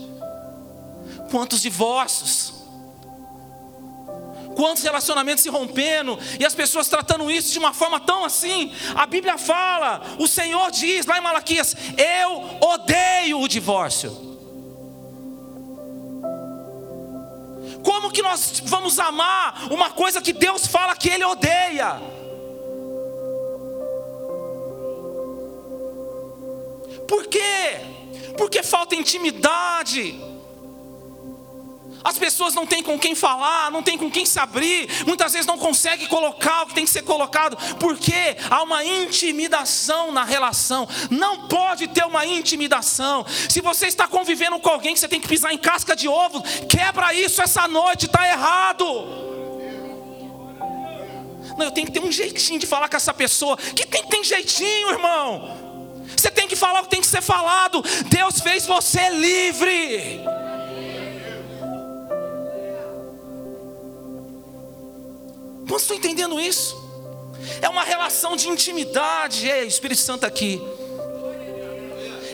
Quantos 1.30 1.62
divórcios? 1.62 2.52
Quantos 4.54 4.82
relacionamentos 4.82 5.42
se 5.42 5.48
rompendo 5.48 6.18
e 6.38 6.44
as 6.44 6.54
pessoas 6.54 6.88
tratando 6.88 7.30
isso 7.30 7.52
de 7.52 7.58
uma 7.58 7.72
forma 7.72 7.98
tão 7.98 8.24
assim? 8.24 8.72
A 8.94 9.06
Bíblia 9.06 9.38
fala, 9.38 10.02
o 10.18 10.28
Senhor 10.28 10.70
diz 10.70 11.06
lá 11.06 11.18
em 11.18 11.22
Malaquias: 11.22 11.74
Eu 11.96 12.58
odeio 12.60 13.40
o 13.40 13.48
divórcio. 13.48 14.31
Como 17.84 18.10
que 18.10 18.22
nós 18.22 18.62
vamos 18.64 18.98
amar 18.98 19.70
uma 19.70 19.90
coisa 19.90 20.20
que 20.20 20.32
Deus 20.32 20.66
fala 20.66 20.96
que 20.96 21.08
Ele 21.08 21.24
odeia? 21.24 22.00
Por 27.08 27.26
quê? 27.26 27.80
Porque 28.36 28.62
falta 28.62 28.94
intimidade. 28.94 30.31
As 32.04 32.18
pessoas 32.18 32.54
não 32.54 32.66
têm 32.66 32.82
com 32.82 32.98
quem 32.98 33.14
falar, 33.14 33.70
não 33.70 33.82
têm 33.82 33.96
com 33.96 34.10
quem 34.10 34.26
se 34.26 34.38
abrir, 34.38 34.88
muitas 35.06 35.32
vezes 35.32 35.46
não 35.46 35.58
conseguem 35.58 36.06
colocar 36.06 36.62
o 36.62 36.66
que 36.66 36.74
tem 36.74 36.84
que 36.84 36.90
ser 36.90 37.02
colocado, 37.02 37.56
porque 37.78 38.36
há 38.50 38.62
uma 38.62 38.84
intimidação 38.84 40.10
na 40.10 40.24
relação. 40.24 40.88
Não 41.10 41.46
pode 41.48 41.88
ter 41.88 42.04
uma 42.04 42.26
intimidação. 42.26 43.24
Se 43.48 43.60
você 43.60 43.86
está 43.86 44.08
convivendo 44.08 44.58
com 44.58 44.68
alguém 44.68 44.94
que 44.94 45.00
você 45.00 45.08
tem 45.08 45.20
que 45.20 45.28
pisar 45.28 45.52
em 45.52 45.58
casca 45.58 45.94
de 45.94 46.08
ovo, 46.08 46.42
quebra 46.68 47.14
isso 47.14 47.40
essa 47.40 47.68
noite, 47.68 48.06
está 48.06 48.26
errado. 48.26 48.84
Não, 51.56 51.66
eu 51.66 51.70
tenho 51.70 51.86
que 51.86 51.92
ter 51.92 52.00
um 52.00 52.10
jeitinho 52.10 52.58
de 52.58 52.66
falar 52.66 52.88
com 52.88 52.96
essa 52.96 53.12
pessoa. 53.12 53.56
Que 53.56 53.86
tem 53.86 54.02
que 54.02 54.08
ter 54.08 54.24
jeitinho, 54.24 54.90
irmão. 54.90 56.02
Você 56.16 56.30
tem 56.30 56.48
que 56.48 56.56
falar 56.56 56.80
o 56.80 56.84
que 56.84 56.90
tem 56.90 57.00
que 57.00 57.06
ser 57.06 57.22
falado. 57.22 57.82
Deus 58.08 58.40
fez 58.40 58.66
você 58.66 59.10
livre. 59.10 60.20
Quantos 65.72 65.84
estão 65.84 65.96
entendendo 65.96 66.38
isso? 66.38 66.76
É 67.62 67.66
uma 67.66 67.82
relação 67.82 68.36
de 68.36 68.46
intimidade. 68.46 69.48
Ei, 69.48 69.66
Espírito 69.66 70.02
Santo 70.02 70.26
aqui. 70.26 70.60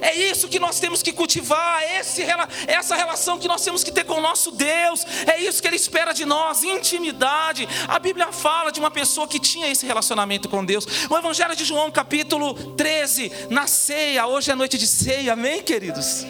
É 0.00 0.12
isso 0.16 0.48
que 0.48 0.58
nós 0.58 0.80
temos 0.80 1.04
que 1.04 1.12
cultivar, 1.12 1.80
esse, 2.00 2.24
essa 2.66 2.96
relação 2.96 3.38
que 3.38 3.46
nós 3.46 3.62
temos 3.62 3.84
que 3.84 3.92
ter 3.92 4.02
com 4.02 4.14
o 4.14 4.20
nosso 4.20 4.50
Deus. 4.50 5.06
É 5.24 5.40
isso 5.40 5.62
que 5.62 5.68
Ele 5.68 5.76
espera 5.76 6.12
de 6.12 6.24
nós, 6.24 6.64
intimidade. 6.64 7.68
A 7.86 8.00
Bíblia 8.00 8.32
fala 8.32 8.72
de 8.72 8.80
uma 8.80 8.90
pessoa 8.90 9.28
que 9.28 9.38
tinha 9.38 9.70
esse 9.70 9.86
relacionamento 9.86 10.48
com 10.48 10.64
Deus. 10.64 10.84
O 11.08 11.16
Evangelho 11.16 11.54
de 11.54 11.64
João, 11.64 11.92
capítulo 11.92 12.54
13, 12.74 13.30
na 13.50 13.68
ceia. 13.68 14.26
Hoje 14.26 14.50
é 14.50 14.56
noite 14.56 14.76
de 14.76 14.86
ceia, 14.88 15.34
amém, 15.34 15.62
queridos? 15.62 16.26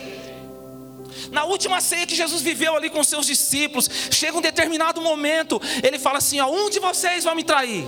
Na 1.31 1.45
última 1.45 1.81
ceia 1.81 2.07
que 2.07 2.15
Jesus 2.15 2.43
viveu 2.43 2.77
ali 2.77 2.89
com 2.91 3.03
seus 3.05 3.27
discípulos, 3.27 3.89
chega 4.11 4.37
um 4.37 4.41
determinado 4.41 5.01
momento, 5.01 5.61
ele 5.83 5.99
fala 5.99 6.19
assim: 6.19 6.41
ó, 6.41 6.51
um 6.51 6.71
de 6.71 6.81
vocês 6.81 7.25
vai 7.25 7.35
me 7.35 7.45
trair. 7.45 7.85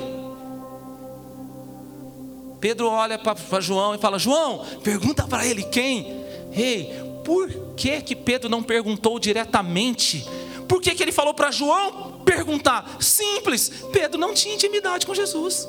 Pedro 2.61 2.89
olha 2.89 3.19
para 3.19 3.61
João 3.61 3.95
e 3.95 3.99
fala: 3.99 4.19
João, 4.19 4.65
pergunta 4.83 5.27
para 5.27 5.47
ele 5.47 5.63
quem? 5.65 6.25
Ei, 6.53 6.93
por 7.25 7.49
que 7.77 8.01
que 8.03 8.15
Pedro 8.15 8.49
não 8.49 8.63
perguntou 8.63 9.19
diretamente? 9.19 10.27
Por 10.69 10.81
que, 10.81 10.95
que 10.95 11.03
ele 11.03 11.11
falou 11.11 11.35
para 11.35 11.51
João 11.51 12.21
perguntar? 12.25 12.99
Simples, 13.01 13.71
Pedro 13.93 14.21
não 14.21 14.33
tinha 14.33 14.55
intimidade 14.55 15.05
com 15.05 15.15
Jesus. 15.15 15.69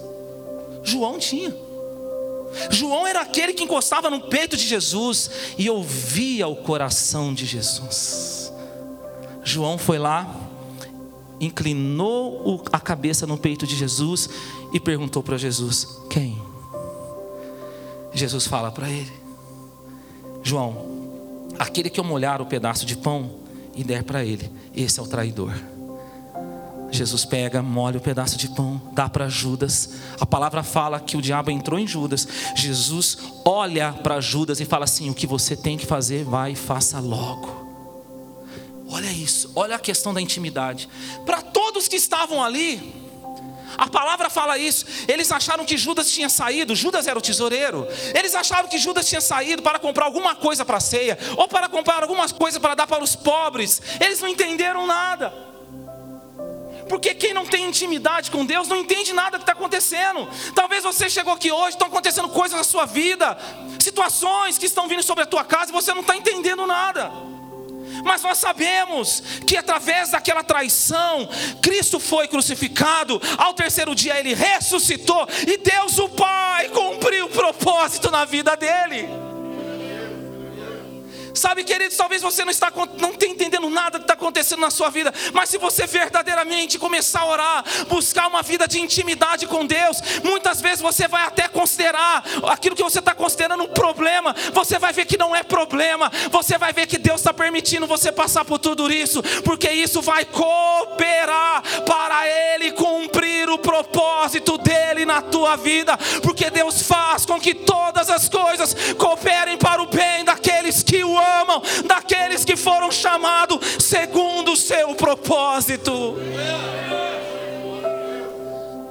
João 0.83 1.17
tinha. 1.17 1.55
João 2.69 3.07
era 3.07 3.21
aquele 3.21 3.53
que 3.53 3.63
encostava 3.63 4.09
no 4.09 4.21
peito 4.21 4.57
de 4.57 4.67
Jesus 4.67 5.31
e 5.57 5.69
ouvia 5.69 6.47
o 6.47 6.55
coração 6.55 7.33
de 7.33 7.45
Jesus. 7.45 8.51
João 9.43 9.77
foi 9.77 9.97
lá, 9.97 10.33
inclinou 11.39 12.63
a 12.71 12.79
cabeça 12.79 13.25
no 13.25 13.37
peito 13.37 13.65
de 13.65 13.75
Jesus 13.75 14.29
e 14.73 14.79
perguntou 14.79 15.23
para 15.23 15.37
Jesus: 15.37 15.87
Quem? 16.09 16.41
Jesus 18.13 18.45
fala 18.45 18.71
para 18.71 18.89
ele: 18.89 19.11
João, 20.43 21.47
aquele 21.57 21.89
que 21.89 21.99
eu 21.99 22.03
molhar 22.03 22.41
o 22.41 22.45
pedaço 22.45 22.85
de 22.85 22.95
pão 22.95 23.31
e 23.75 23.83
der 23.83 24.03
para 24.03 24.23
ele, 24.23 24.51
esse 24.75 24.99
é 24.99 25.03
o 25.03 25.07
traidor. 25.07 25.53
Jesus 26.91 27.23
pega, 27.23 27.61
molha 27.61 27.97
o 27.97 28.01
pedaço 28.01 28.37
de 28.37 28.49
pão, 28.49 28.81
dá 28.91 29.07
para 29.07 29.29
Judas. 29.29 29.89
A 30.19 30.25
palavra 30.25 30.61
fala 30.61 30.99
que 30.99 31.15
o 31.15 31.21
diabo 31.21 31.49
entrou 31.49 31.79
em 31.79 31.87
Judas. 31.87 32.27
Jesus 32.55 33.17
olha 33.45 33.93
para 33.93 34.19
Judas 34.19 34.59
e 34.59 34.65
fala 34.65 34.83
assim: 34.83 35.09
O 35.09 35.13
que 35.13 35.25
você 35.25 35.55
tem 35.55 35.77
que 35.77 35.85
fazer, 35.85 36.25
vai 36.25 36.51
e 36.51 36.55
faça 36.55 36.99
logo. 36.99 37.61
Olha 38.89 39.09
isso, 39.09 39.49
olha 39.55 39.77
a 39.77 39.79
questão 39.79 40.13
da 40.13 40.21
intimidade. 40.21 40.89
Para 41.25 41.41
todos 41.41 41.87
que 41.87 41.95
estavam 41.95 42.43
ali, 42.43 42.93
a 43.77 43.87
palavra 43.87 44.29
fala 44.29 44.57
isso. 44.57 44.85
Eles 45.07 45.31
acharam 45.31 45.63
que 45.63 45.77
Judas 45.77 46.11
tinha 46.11 46.27
saído, 46.27 46.75
Judas 46.75 47.07
era 47.07 47.17
o 47.17 47.21
tesoureiro. 47.21 47.87
Eles 48.13 48.35
acharam 48.35 48.67
que 48.67 48.77
Judas 48.77 49.07
tinha 49.07 49.21
saído 49.21 49.61
para 49.61 49.79
comprar 49.79 50.05
alguma 50.05 50.35
coisa 50.35 50.65
para 50.65 50.77
a 50.77 50.81
ceia, 50.81 51.17
ou 51.37 51.47
para 51.47 51.69
comprar 51.69 52.03
algumas 52.03 52.33
coisas 52.33 52.59
para 52.61 52.75
dar 52.75 52.85
para 52.85 53.01
os 53.01 53.15
pobres. 53.15 53.81
Eles 53.99 54.19
não 54.19 54.27
entenderam 54.27 54.85
nada. 54.85 55.50
Porque 56.91 57.15
quem 57.15 57.33
não 57.33 57.45
tem 57.45 57.69
intimidade 57.69 58.29
com 58.29 58.45
Deus 58.45 58.67
não 58.67 58.75
entende 58.75 59.13
nada 59.13 59.37
que 59.37 59.43
está 59.43 59.53
acontecendo. 59.53 60.27
Talvez 60.53 60.83
você 60.83 61.09
chegou 61.09 61.31
aqui 61.31 61.49
hoje, 61.49 61.69
estão 61.69 61.87
acontecendo 61.87 62.27
coisas 62.27 62.57
na 62.57 62.65
sua 62.65 62.85
vida, 62.85 63.37
situações 63.79 64.57
que 64.57 64.65
estão 64.65 64.89
vindo 64.89 65.01
sobre 65.01 65.23
a 65.23 65.25
tua 65.25 65.45
casa 65.45 65.71
e 65.71 65.73
você 65.73 65.93
não 65.93 66.01
está 66.01 66.17
entendendo 66.17 66.67
nada. 66.67 67.09
Mas 68.03 68.21
nós 68.23 68.39
sabemos 68.39 69.23
que 69.47 69.55
através 69.55 70.11
daquela 70.11 70.43
traição, 70.43 71.29
Cristo 71.61 71.97
foi 71.97 72.27
crucificado, 72.27 73.21
ao 73.37 73.53
terceiro 73.53 73.95
dia 73.95 74.19
ele 74.19 74.33
ressuscitou 74.33 75.25
e 75.47 75.55
Deus 75.55 75.97
o 75.97 76.09
Pai 76.09 76.67
cumpriu 76.71 77.27
o 77.27 77.29
propósito 77.29 78.11
na 78.11 78.25
vida 78.25 78.57
dele. 78.57 79.30
Sabe, 81.33 81.63
queridos, 81.63 81.97
talvez 81.97 82.21
você 82.21 82.43
não 82.43 82.51
está 82.51 82.71
não 82.97 83.13
tenha 83.13 83.31
entendendo 83.31 83.69
nada 83.69 83.97
que 83.97 84.03
está 84.03 84.13
acontecendo 84.13 84.59
na 84.59 84.69
sua 84.69 84.89
vida, 84.89 85.13
mas 85.33 85.49
se 85.49 85.57
você 85.57 85.87
verdadeiramente 85.87 86.77
começar 86.77 87.21
a 87.21 87.25
orar, 87.25 87.63
buscar 87.87 88.27
uma 88.27 88.41
vida 88.41 88.67
de 88.67 88.79
intimidade 88.79 89.47
com 89.47 89.65
Deus, 89.65 90.01
muitas 90.23 90.61
vezes 90.61 90.81
você 90.81 91.07
vai 91.07 91.23
até 91.23 91.47
considerar 91.47 92.23
aquilo 92.49 92.75
que 92.75 92.83
você 92.83 92.99
está 92.99 93.13
considerando 93.15 93.63
um 93.63 93.67
problema, 93.67 94.35
você 94.53 94.77
vai 94.77 94.93
ver 94.93 95.05
que 95.05 95.17
não 95.17 95.35
é 95.35 95.43
problema, 95.43 96.11
você 96.29 96.57
vai 96.57 96.73
ver 96.73 96.87
que 96.87 96.97
Deus 96.97 97.21
está 97.21 97.33
permitindo 97.33 97.87
você 97.87 98.11
passar 98.11 98.45
por 98.45 98.59
tudo 98.59 98.91
isso, 98.91 99.21
porque 99.43 99.69
isso 99.69 100.01
vai 100.01 100.25
cooperar 100.25 101.63
para 101.85 102.27
Ele 102.27 102.71
cumprir 102.71 103.49
o 103.49 103.57
propósito 103.57 104.57
dele 104.57 105.05
na 105.05 105.21
tua 105.21 105.55
vida, 105.55 105.97
porque 106.21 106.49
Deus 106.49 106.81
faz 106.83 107.25
com 107.25 107.39
que 107.39 107.53
todas 107.53 108.09
as 108.09 108.29
coisas 108.29 108.75
cooperem 108.97 109.57
para 109.57 109.81
o 109.81 109.87
bem 109.87 110.23
daqueles 110.23 110.83
que 110.83 111.03
o 111.03 111.20
amam, 111.21 111.61
daqueles 111.85 112.43
que 112.43 112.55
foram 112.55 112.91
chamados 112.91 113.59
segundo 113.79 114.53
o 114.53 114.57
seu 114.57 114.95
propósito. 114.95 116.15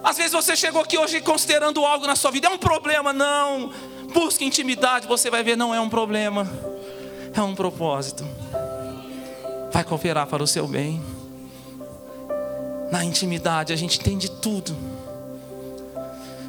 Às 0.03 0.17
vezes 0.17 0.33
você 0.33 0.57
chegou 0.57 0.81
aqui 0.81 0.97
hoje 0.97 1.21
considerando 1.21 1.85
algo 1.85 2.07
na 2.07 2.17
sua 2.17 2.31
vida, 2.31 2.49
é 2.49 2.51
um 2.51 2.59
problema, 2.59 3.13
não. 3.13 3.71
Busque 4.13 4.45
intimidade, 4.45 5.07
você 5.07 5.31
vai 5.31 5.43
ver, 5.43 5.57
não 5.57 5.75
é 5.75 5.81
um 5.81 5.89
problema, 5.89 6.51
é 7.35 7.43
um 7.43 7.55
propósito. 7.55 8.27
Vai 9.71 9.85
cooperar 9.85 10.27
para 10.27 10.43
o 10.43 10.47
seu 10.47 10.67
bem. 10.67 11.01
Na 12.91 13.05
intimidade 13.05 13.73
a 13.73 13.77
gente 13.77 14.01
entende 14.01 14.31
tudo. 14.31 14.77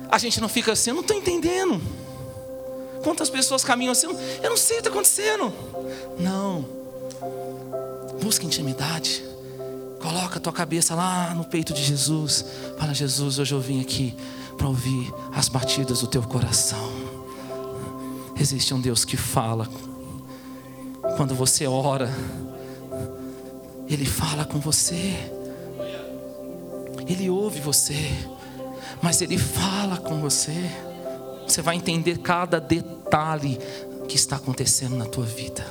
A 0.10 0.18
gente 0.18 0.42
não 0.42 0.50
fica 0.50 0.72
assim, 0.72 0.90
eu 0.90 0.96
não 0.96 1.02
estou 1.02 1.16
entendendo. 1.16 1.80
Quantas 3.04 3.30
pessoas 3.30 3.64
caminham 3.64 3.92
assim? 3.92 4.08
Eu 4.42 4.50
não 4.50 4.58
sei 4.58 4.78
o 4.78 4.82
que 4.82 4.88
está 4.88 4.90
acontecendo. 4.90 5.54
Não. 6.20 6.66
Busca 8.22 8.46
intimidade. 8.46 9.24
Coloca 10.00 10.38
a 10.38 10.42
tua 10.42 10.54
cabeça 10.54 10.96
lá 10.96 11.34
no 11.34 11.44
peito 11.44 11.74
de 11.74 11.84
Jesus. 11.84 12.46
Fala, 12.78 12.94
Jesus, 12.94 13.40
hoje 13.40 13.54
eu 13.54 13.60
vim 13.60 13.82
aqui 13.82 14.16
para 14.58 14.68
ouvir 14.68 15.14
as 15.34 15.48
batidas 15.48 16.02
do 16.02 16.08
teu 16.08 16.24
coração. 16.24 16.92
Existe 18.40 18.74
um 18.74 18.82
Deus 18.82 19.06
que 19.06 19.18
fala. 19.18 19.68
Quando 21.18 21.36
você 21.36 21.68
ora, 21.68 22.12
Ele 23.88 24.06
fala 24.06 24.46
com 24.46 24.60
você. 24.60 25.16
Ele 27.08 27.30
ouve 27.30 27.60
você. 27.60 28.12
Mas 29.02 29.22
Ele 29.22 29.38
fala 29.38 29.98
com 29.98 30.20
você. 30.20 30.70
Você 31.52 31.62
vai 31.62 31.76
entender 31.76 32.20
cada 32.20 32.62
detalhe 32.62 33.60
que 34.08 34.16
está 34.16 34.38
acontecendo 34.38 34.96
na 34.96 35.04
tua 35.04 35.26
vida. 35.26 35.66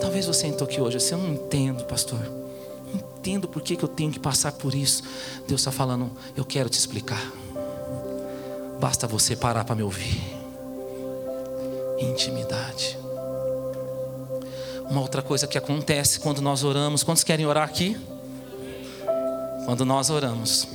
Talvez 0.00 0.26
você 0.26 0.46
entrou 0.46 0.68
aqui 0.68 0.80
hoje, 0.80 0.96
assim, 0.96 1.16
eu 1.16 1.18
não 1.18 1.30
entendo, 1.34 1.82
pastor. 1.86 2.20
Não 2.20 3.00
entendo 3.18 3.48
por 3.48 3.60
que, 3.60 3.74
que 3.74 3.84
eu 3.84 3.88
tenho 3.88 4.12
que 4.12 4.20
passar 4.20 4.52
por 4.52 4.72
isso. 4.72 5.02
Deus 5.48 5.60
está 5.60 5.72
falando, 5.72 6.08
eu 6.36 6.44
quero 6.44 6.68
te 6.68 6.78
explicar. 6.78 7.20
Basta 8.78 9.08
você 9.08 9.34
parar 9.34 9.64
para 9.64 9.74
me 9.74 9.82
ouvir. 9.82 10.22
Intimidade. 11.98 12.96
Uma 14.88 15.00
outra 15.00 15.20
coisa 15.20 15.48
que 15.48 15.58
acontece 15.58 16.20
quando 16.20 16.40
nós 16.40 16.62
oramos, 16.62 17.02
quantos 17.02 17.24
querem 17.24 17.44
orar 17.44 17.64
aqui? 17.64 17.98
Quando 19.66 19.84
nós 19.84 20.10
oramos, 20.10 20.73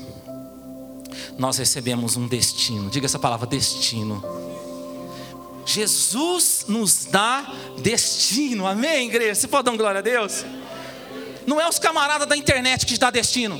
nós 1.38 1.58
recebemos 1.58 2.15
um 2.15 2.27
destino. 2.27 2.89
Diga 2.89 3.05
essa 3.05 3.19
palavra: 3.19 3.47
destino. 3.47 4.23
Jesus 5.65 6.65
nos 6.67 7.05
dá 7.05 7.53
destino, 7.77 8.65
amém, 8.65 9.08
igreja? 9.08 9.36
Você 9.36 9.47
pode 9.47 9.65
dar 9.65 9.77
glória 9.77 9.99
a 9.99 10.01
Deus? 10.01 10.43
Não 11.45 11.62
é 11.62 11.67
os 11.69 11.77
camaradas 11.77 12.27
da 12.27 12.36
internet 12.36 12.86
que 12.86 12.93
te 12.93 12.99
dá 12.99 13.12
destino. 13.12 13.60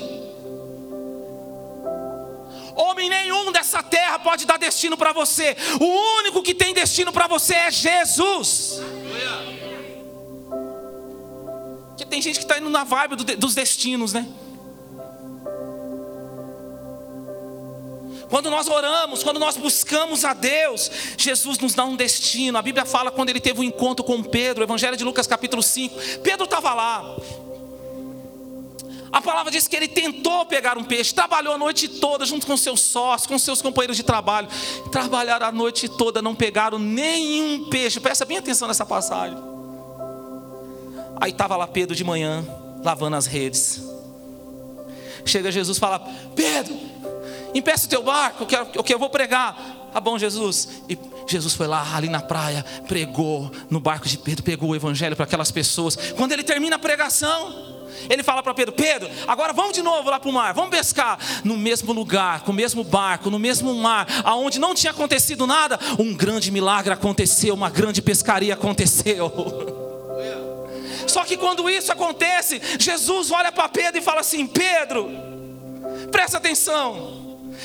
Homem 2.76 3.10
nenhum 3.10 3.52
dessa 3.52 3.84
terra 3.84 4.18
pode 4.20 4.46
dar 4.46 4.58
destino 4.58 4.98
para 4.98 5.12
você. 5.12 5.56
O 5.80 6.20
único 6.20 6.42
que 6.42 6.56
tem 6.56 6.74
destino 6.74 7.12
para 7.12 7.28
você 7.28 7.54
é 7.54 7.72
Jesus. 7.72 8.80
Porque 11.90 12.06
tem 12.06 12.22
gente 12.22 12.40
que 12.40 12.46
está 12.46 12.58
indo 12.58 12.70
na 12.70 12.84
vibe 12.84 13.18
dos 13.18 13.54
destinos, 13.54 14.14
né? 14.14 14.26
Quando 18.30 18.50
nós 18.50 18.68
oramos, 18.68 19.24
quando 19.24 19.40
nós 19.40 19.58
buscamos 19.58 20.24
a 20.24 20.34
Deus, 20.34 20.92
Jesus 21.18 21.58
nos 21.58 21.74
dá 21.74 21.84
um 21.84 21.96
destino. 21.96 22.58
A 22.58 22.62
Bíblia 22.62 22.86
fala 22.86 23.10
quando 23.10 23.30
ele 23.30 23.40
teve 23.40 23.60
um 23.60 23.64
encontro 23.64 24.06
com 24.06 24.22
Pedro, 24.22 24.64
Evangelho 24.64 24.96
de 24.96 25.04
Lucas 25.04 25.26
capítulo 25.26 25.64
5. 25.64 25.96
Pedro 26.22 26.46
estava 26.46 26.74
lá. 26.74 27.18
A 29.12 29.22
palavra 29.22 29.52
diz 29.52 29.68
que 29.68 29.76
ele 29.76 29.88
tentou 29.88 30.46
pegar 30.46 30.78
um 30.78 30.84
peixe, 30.84 31.14
trabalhou 31.14 31.56
a 31.56 31.58
noite 31.58 31.88
toda 31.88 32.26
junto 32.26 32.46
com 32.46 32.56
seus 32.56 32.80
sócios, 32.80 33.26
com 33.26 33.40
seus 33.40 33.60
companheiros 33.62 33.98
de 33.98 34.04
trabalho. 34.04 34.48
Trabalharam 34.92 35.48
a 35.48 35.52
noite 35.52 35.90
toda, 35.90 36.22
não 36.22 36.36
pegaram 36.36 36.78
nenhum 36.78 37.68
peixe. 37.70 38.00
Presta 38.00 38.26
bem 38.26 38.38
atenção 38.38 38.68
nessa 38.68 38.86
passagem. 38.86 39.38
Aí 41.20 41.32
estava 41.32 41.58
lá 41.58 41.66
Pedro 41.66 41.96
de 41.96 42.04
manhã, 42.04 42.46
lavando 42.84 43.16
as 43.16 43.26
redes. 43.26 43.82
Chega 45.26 45.52
Jesus 45.52 45.78
e 45.78 45.80
fala: 45.80 46.08
Pedro, 46.36 46.78
empeça 47.54 47.86
o 47.86 47.90
teu 47.90 48.04
barco, 48.04 48.44
eu, 48.44 48.48
quero, 48.48 48.68
eu, 48.74 48.84
eu 48.88 49.00
vou 49.00 49.10
pregar. 49.10 49.80
Tá 49.92 50.00
bom, 50.00 50.18
Jesus. 50.18 50.70
E 50.88 50.98
Jesus 51.28 51.54
foi 51.54 51.68
lá, 51.68 51.96
ali 51.96 52.10
na 52.10 52.22
praia, 52.22 52.64
pregou 52.88 53.52
no 53.70 53.80
barco 53.80 54.08
de 54.08 54.18
Pedro, 54.18 54.44
pegou 54.44 54.70
o 54.70 54.76
evangelho 54.76 55.16
para 55.16 55.26
aquelas 55.26 55.52
pessoas. 55.52 55.96
Quando 56.16 56.32
ele 56.32 56.44
termina 56.44 56.76
a 56.76 56.80
pregação, 56.80 57.80
ele 58.10 58.24
fala 58.24 58.44
para 58.44 58.54
Pedro: 58.54 58.74
Pedro, 58.74 59.10
agora 59.28 59.52
vamos 59.52 59.74
de 59.74 59.82
novo 59.82 60.10
lá 60.10 60.20
para 60.20 60.30
o 60.30 60.34
mar, 60.34 60.54
vamos 60.54 60.70
pescar. 60.70 61.18
No 61.44 61.58
mesmo 61.58 61.92
lugar, 61.92 62.42
com 62.42 62.52
o 62.52 62.56
mesmo 62.56 62.84
barco, 62.84 63.30
no 63.30 63.40
mesmo 63.40 63.74
mar, 63.74 64.08
aonde 64.24 64.60
não 64.60 64.76
tinha 64.76 64.92
acontecido 64.92 65.48
nada, 65.48 65.80
um 65.98 66.14
grande 66.14 66.52
milagre 66.52 66.94
aconteceu, 66.94 67.54
uma 67.54 67.70
grande 67.70 68.02
pescaria 68.02 68.54
aconteceu. 68.54 69.32
Só 71.08 71.24
que 71.24 71.38
quando 71.38 71.68
isso 71.68 71.92
acontece, 71.92 72.62
Jesus 72.78 73.32
olha 73.32 73.52
para 73.52 73.68
Pedro 73.70 74.00
e 74.00 74.04
fala 74.04 74.22
assim: 74.22 74.46
Pedro, 74.46 75.10
presta 76.12 76.38
atenção. 76.38 77.19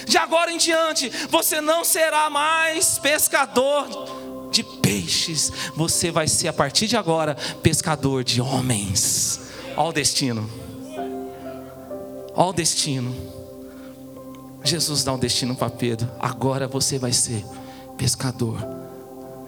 De 0.07 0.17
agora 0.19 0.51
em 0.51 0.59
diante, 0.59 1.11
você 1.29 1.61
não 1.61 1.85
será 1.85 2.29
mais 2.31 2.99
pescador 2.99 4.49
de 4.51 4.63
peixes, 4.63 5.53
você 5.75 6.11
vai 6.11 6.29
ser 6.29 6.47
a 6.49 6.53
partir 6.53 6.87
de 6.87 6.97
agora 6.97 7.37
pescador 7.63 8.23
de 8.23 8.41
homens. 8.41 9.41
Olha 9.77 9.89
o 9.89 9.93
destino. 9.93 10.49
Olha 12.35 12.49
o 12.49 12.53
destino. 12.53 13.15
Jesus 14.63 15.05
dá 15.05 15.13
um 15.13 15.19
destino 15.19 15.55
para 15.57 15.71
Pedro. 15.71 16.09
Agora 16.21 16.69
você 16.69 16.99
vai 16.99 17.13
ser 17.13 17.45
pescador 17.99 18.59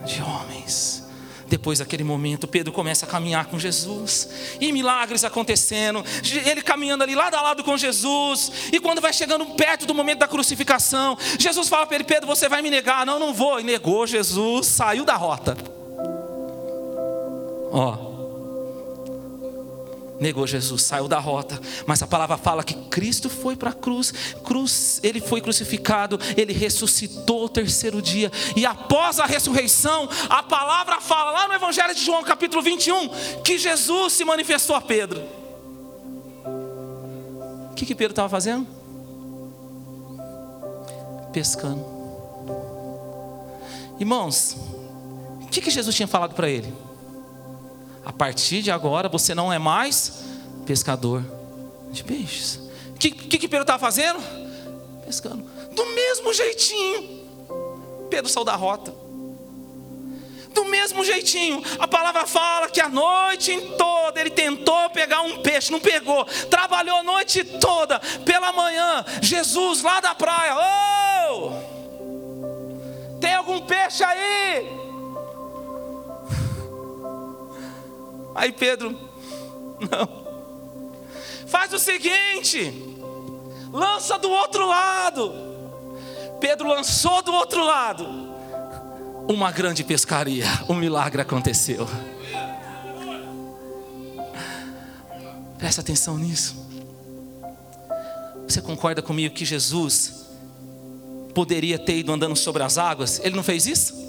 de 0.05 0.21
homens. 0.23 1.06
Depois 1.49 1.79
daquele 1.79 2.03
momento, 2.03 2.49
Pedro 2.49 2.73
começa 2.73 3.07
a 3.07 3.09
caminhar 3.09 3.47
com 3.47 3.59
Jesus, 3.59 4.29
e 4.61 4.73
milagres 4.73 5.25
acontecendo, 5.25 6.05
ele 6.45 6.63
caminhando 6.63 7.05
ali 7.05 7.15
lado 7.15 7.35
a 7.35 7.43
lado 7.43 7.63
com 7.63 7.77
Jesus, 7.77 8.51
e 8.73 8.81
quando 8.81 9.01
vai 9.01 9.13
chegando 9.13 9.47
perto 9.47 9.87
do 9.87 9.95
momento 9.95 10.19
da 10.19 10.29
crucificação, 10.29 11.17
Jesus 11.39 11.69
fala 11.69 11.87
para 11.87 11.97
ele: 11.97 12.05
Pedro, 12.05 12.27
você 12.27 12.49
vai 12.49 12.63
me 12.63 12.71
negar? 12.71 13.07
Não, 13.07 13.19
não 13.19 13.33
vou. 13.33 13.61
E 13.61 13.63
negou 13.63 14.07
Jesus, 14.07 14.67
saiu 14.67 15.05
da 15.05 15.15
rota. 15.15 15.57
Ó, 17.71 18.16
negou 20.21 20.47
Jesus, 20.47 20.83
saiu 20.83 21.09
da 21.09 21.19
rota, 21.19 21.61
mas 21.87 22.03
a 22.03 22.07
palavra 22.07 22.37
fala 22.37 22.65
que 22.65 22.75
Cristo 22.89 23.29
foi 23.29 23.57
para 23.57 23.71
a 23.71 23.75
cruz, 23.75 24.13
cruz, 24.45 25.01
ele 25.03 25.21
foi 25.21 25.41
crucificado, 25.41 26.19
ele 26.37 26.53
ressuscitou 26.53 27.45
o 27.45 27.49
terceiro 27.49 28.01
dia, 28.01 28.31
e 28.55 28.65
após 28.65 29.21
a 29.21 29.27
ressurreição, 29.27 30.09
a 30.29 30.43
palavra 30.43 31.01
fala 31.01 31.31
lá 31.31 31.49
no 31.49 31.55
Evangelho 31.55 31.95
de 31.95 32.05
João, 32.05 32.25
capítulo 32.25 32.63
21, 32.63 33.09
que 33.43 33.59
Jesus 33.59 34.15
se 34.15 34.25
manifestou 34.25 34.75
a 34.75 34.81
Pedro. 34.81 35.23
O 37.71 37.75
que, 37.75 37.85
que 37.85 37.95
Pedro 37.95 38.13
estava 38.13 38.29
fazendo? 38.29 38.67
Pescando. 41.33 41.85
Irmãos, 43.99 44.57
o 45.43 45.47
que, 45.49 45.61
que 45.61 45.71
Jesus 45.71 45.95
tinha 45.95 46.09
falado 46.09 46.35
para 46.35 46.49
ele? 46.49 46.86
A 48.07 48.13
partir 48.13 48.63
de 48.63 48.71
agora 48.71 49.09
você 49.09 49.35
não 49.35 49.53
é 49.53 49.59
mais 49.59 50.23
pescador 50.65 51.25
de 51.91 52.05
peixes. 52.05 52.61
O 52.95 52.99
que, 53.01 53.11
que, 53.11 53.37
que 53.37 53.49
Pedro 53.49 53.65
estava 53.65 53.81
fazendo? 53.81 54.21
Pescando. 55.05 55.45
Do 55.73 55.85
mesmo 55.87 56.33
jeitinho. 56.33 57.27
Pedro 58.09 58.31
saiu 58.31 58.45
da 58.45 58.55
rota. 58.55 58.95
Do 60.55 60.67
mesmo 60.67 61.05
jeitinho, 61.05 61.61
a 61.81 61.89
palavra 61.89 62.29
fala 62.29 62.69
que 62.69 62.81
a 62.81 62.89
noite 62.89 63.61
toda 63.77 64.21
ele 64.21 64.31
tentou 64.31 64.89
pegar 64.91 65.23
um 65.23 65.43
peixe, 65.43 65.73
não 65.73 65.81
pegou, 65.81 66.25
trabalhou 66.49 66.99
a 66.99 67.03
noite 67.03 67.43
toda, 67.45 67.99
pela 68.25 68.53
manhã, 68.53 69.05
Jesus 69.21 69.83
lá 69.83 70.01
da 70.01 70.15
praia, 70.15 70.55
oh! 70.57 71.51
Tem 73.21 73.35
algum 73.35 73.61
peixe 73.63 74.05
aí? 74.05 74.86
Aí 78.37 78.53
Pedro, 78.53 78.91
não. 79.91 80.27
Faz 81.47 81.73
o 81.73 81.79
seguinte, 81.79 82.71
lança 83.73 84.19
do 84.19 84.29
outro 84.31 84.67
lado. 84.69 85.33
Pedro 86.39 86.69
lançou 86.69 87.23
do 87.23 87.33
outro 87.33 87.65
lado. 87.65 88.07
Uma 89.27 89.51
grande 89.51 89.83
pescaria, 89.83 90.45
um 90.69 90.75
milagre 90.75 91.23
aconteceu. 91.23 91.89
Presta 95.57 95.81
atenção 95.81 96.19
nisso. 96.19 96.65
Você 98.47 98.61
concorda 98.61 99.01
comigo 99.01 99.35
que 99.35 99.45
Jesus 99.45 100.27
poderia 101.35 101.79
ter 101.79 101.99
ido 101.99 102.13
andando 102.13 102.37
sobre 102.37 102.63
as 102.63 102.77
águas? 102.77 103.19
Ele 103.25 103.35
não 103.35 103.43
fez 103.43 103.67
isso? 103.67 104.06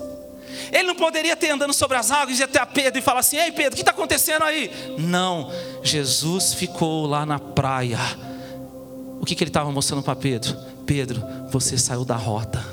Ele 0.72 0.84
não 0.84 0.96
poderia 0.96 1.36
ter 1.36 1.50
andando 1.50 1.74
sobre 1.74 1.98
as 1.98 2.12
águas 2.12 2.40
e 2.40 2.44
até 2.44 2.60
a 2.60 2.66
Pedro 2.66 3.00
e 3.00 3.02
falar 3.02 3.20
assim: 3.20 3.38
Ei 3.38 3.52
Pedro, 3.52 3.74
o 3.74 3.76
que 3.76 3.82
está 3.82 3.92
acontecendo 3.92 4.44
aí? 4.44 4.72
Não, 4.98 5.52
Jesus 5.84 6.54
ficou 6.54 7.06
lá 7.06 7.26
na 7.26 7.40
praia. 7.40 8.00
O 9.20 9.26
que, 9.26 9.36
que 9.36 9.44
ele 9.44 9.50
estava 9.50 9.72
mostrando 9.72 10.04
para 10.04 10.16
Pedro? 10.16 10.56
Pedro, 10.86 11.24
você 11.52 11.78
saiu 11.78 12.06
da 12.06 12.16
rota. 12.16 12.64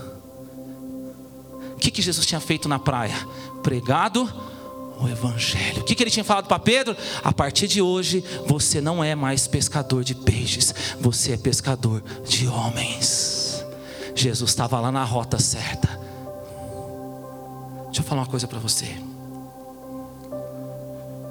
O 1.74 1.78
que, 1.78 1.90
que 1.90 2.02
Jesus 2.02 2.26
tinha 2.26 2.40
feito 2.40 2.68
na 2.68 2.78
praia? 2.78 3.14
Pregado 3.62 4.30
o 5.00 5.08
Evangelho. 5.08 5.82
O 5.82 5.84
que, 5.84 5.94
que 5.94 6.02
ele 6.02 6.10
tinha 6.10 6.24
falado 6.24 6.46
para 6.46 6.58
Pedro? 6.58 6.96
A 7.22 7.32
partir 7.32 7.66
de 7.66 7.82
hoje, 7.82 8.24
você 8.46 8.80
não 8.80 9.02
é 9.02 9.14
mais 9.14 9.46
pescador 9.46 10.04
de 10.04 10.14
peixes, 10.14 10.74
você 11.00 11.32
é 11.32 11.36
pescador 11.36 12.02
de 12.26 12.46
homens. 12.46 13.64
Jesus 14.14 14.50
estava 14.50 14.80
lá 14.80 14.92
na 14.92 15.04
rota 15.04 15.38
certa. 15.38 16.03
Deixa 17.94 18.02
eu 18.02 18.08
falar 18.08 18.22
uma 18.22 18.26
coisa 18.26 18.48
para 18.48 18.58
você. 18.58 18.92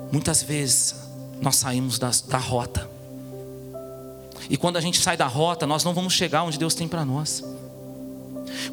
Muitas 0.10 0.42
vezes 0.42 0.96
nós 1.42 1.58
saímos 1.58 2.00
da, 2.00 2.10
da 2.30 2.38
rota. 2.38 2.90
E 4.50 4.56
quando 4.56 4.78
a 4.78 4.80
gente 4.80 4.98
sai 4.98 5.18
da 5.18 5.28
rota, 5.28 5.68
nós 5.68 5.84
não 5.84 5.94
vamos 5.94 6.14
chegar 6.14 6.42
onde 6.44 6.58
Deus 6.58 6.74
tem 6.74 6.88
para 6.88 7.04
nós. 7.04 7.44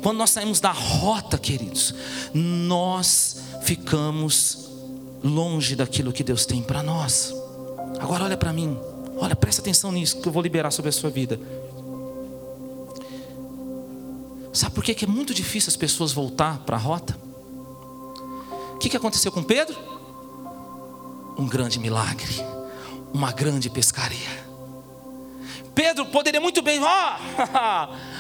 Quando 0.00 0.18
nós 0.18 0.30
saímos 0.30 0.60
da 0.60 0.70
rota, 0.70 1.36
queridos, 1.36 1.92
nós 2.32 3.38
ficamos 3.62 4.70
longe 5.24 5.74
daquilo 5.74 6.12
que 6.12 6.22
Deus 6.22 6.46
tem 6.46 6.62
para 6.62 6.84
nós. 6.84 7.34
Agora 7.98 8.22
olha 8.22 8.36
para 8.36 8.52
mim, 8.52 8.78
olha, 9.16 9.34
presta 9.34 9.60
atenção 9.62 9.90
nisso 9.90 10.20
que 10.20 10.28
eu 10.28 10.32
vou 10.32 10.44
liberar 10.44 10.70
sobre 10.70 10.90
a 10.90 10.92
sua 10.92 11.10
vida. 11.10 11.40
Sabe 14.52 14.76
por 14.76 14.84
que 14.84 15.04
é 15.04 15.08
muito 15.08 15.34
difícil 15.34 15.70
as 15.70 15.76
pessoas 15.76 16.12
voltar 16.12 16.60
para 16.60 16.76
a 16.76 16.78
rota? 16.78 17.29
Que, 18.80 18.88
que 18.88 18.96
aconteceu 18.96 19.30
com 19.30 19.42
Pedro? 19.42 19.76
Um 21.36 21.46
grande 21.46 21.78
milagre, 21.78 22.44
uma 23.12 23.30
grande 23.30 23.68
pescaria. 23.68 24.48
Pedro 25.74 26.06
poderia 26.06 26.40
muito 26.40 26.62
bem, 26.62 26.82
ó, 26.82 27.16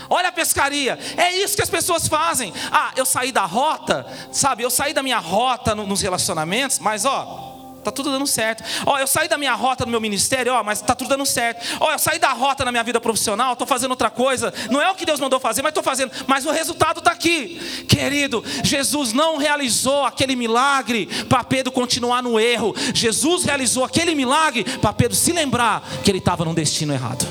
oh, 0.08 0.14
olha 0.14 0.28
a 0.28 0.32
pescaria, 0.32 0.98
é 1.16 1.36
isso 1.38 1.56
que 1.56 1.62
as 1.62 1.70
pessoas 1.70 2.06
fazem. 2.06 2.52
Ah, 2.70 2.92
eu 2.94 3.04
saí 3.04 3.32
da 3.32 3.44
rota, 3.44 4.06
sabe? 4.30 4.62
Eu 4.62 4.70
saí 4.70 4.92
da 4.92 5.02
minha 5.02 5.18
rota 5.18 5.74
nos 5.74 6.00
relacionamentos, 6.00 6.78
mas 6.78 7.04
ó, 7.04 7.49
Tá 7.82 7.90
tudo 7.90 8.10
dando 8.10 8.26
certo. 8.26 8.62
Ó, 8.84 8.98
eu 8.98 9.06
saí 9.06 9.26
da 9.26 9.38
minha 9.38 9.54
rota 9.54 9.84
no 9.84 9.90
meu 9.90 10.00
ministério, 10.00 10.52
ó, 10.52 10.62
mas 10.62 10.82
tá 10.82 10.94
tudo 10.94 11.08
dando 11.08 11.24
certo. 11.24 11.64
Ó, 11.80 11.90
eu 11.90 11.98
saí 11.98 12.18
da 12.18 12.32
rota 12.32 12.64
na 12.64 12.70
minha 12.70 12.84
vida 12.84 13.00
profissional, 13.00 13.56
tô 13.56 13.66
fazendo 13.66 13.92
outra 13.92 14.10
coisa. 14.10 14.52
Não 14.70 14.80
é 14.80 14.90
o 14.90 14.94
que 14.94 15.06
Deus 15.06 15.18
mandou 15.18 15.40
fazer, 15.40 15.62
mas 15.62 15.72
tô 15.72 15.82
fazendo. 15.82 16.12
Mas 16.26 16.44
o 16.44 16.50
resultado 16.50 17.00
tá 17.00 17.10
aqui. 17.10 17.58
Querido, 17.88 18.44
Jesus 18.62 19.12
não 19.12 19.38
realizou 19.38 20.04
aquele 20.04 20.36
milagre 20.36 21.06
para 21.28 21.42
Pedro 21.42 21.72
continuar 21.72 22.22
no 22.22 22.38
erro. 22.38 22.74
Jesus 22.94 23.44
realizou 23.44 23.84
aquele 23.84 24.14
milagre 24.14 24.64
para 24.78 24.92
Pedro 24.92 25.16
se 25.16 25.32
lembrar 25.32 25.82
que 26.04 26.10
ele 26.10 26.18
estava 26.18 26.44
num 26.44 26.54
destino 26.54 26.92
errado. 26.92 27.26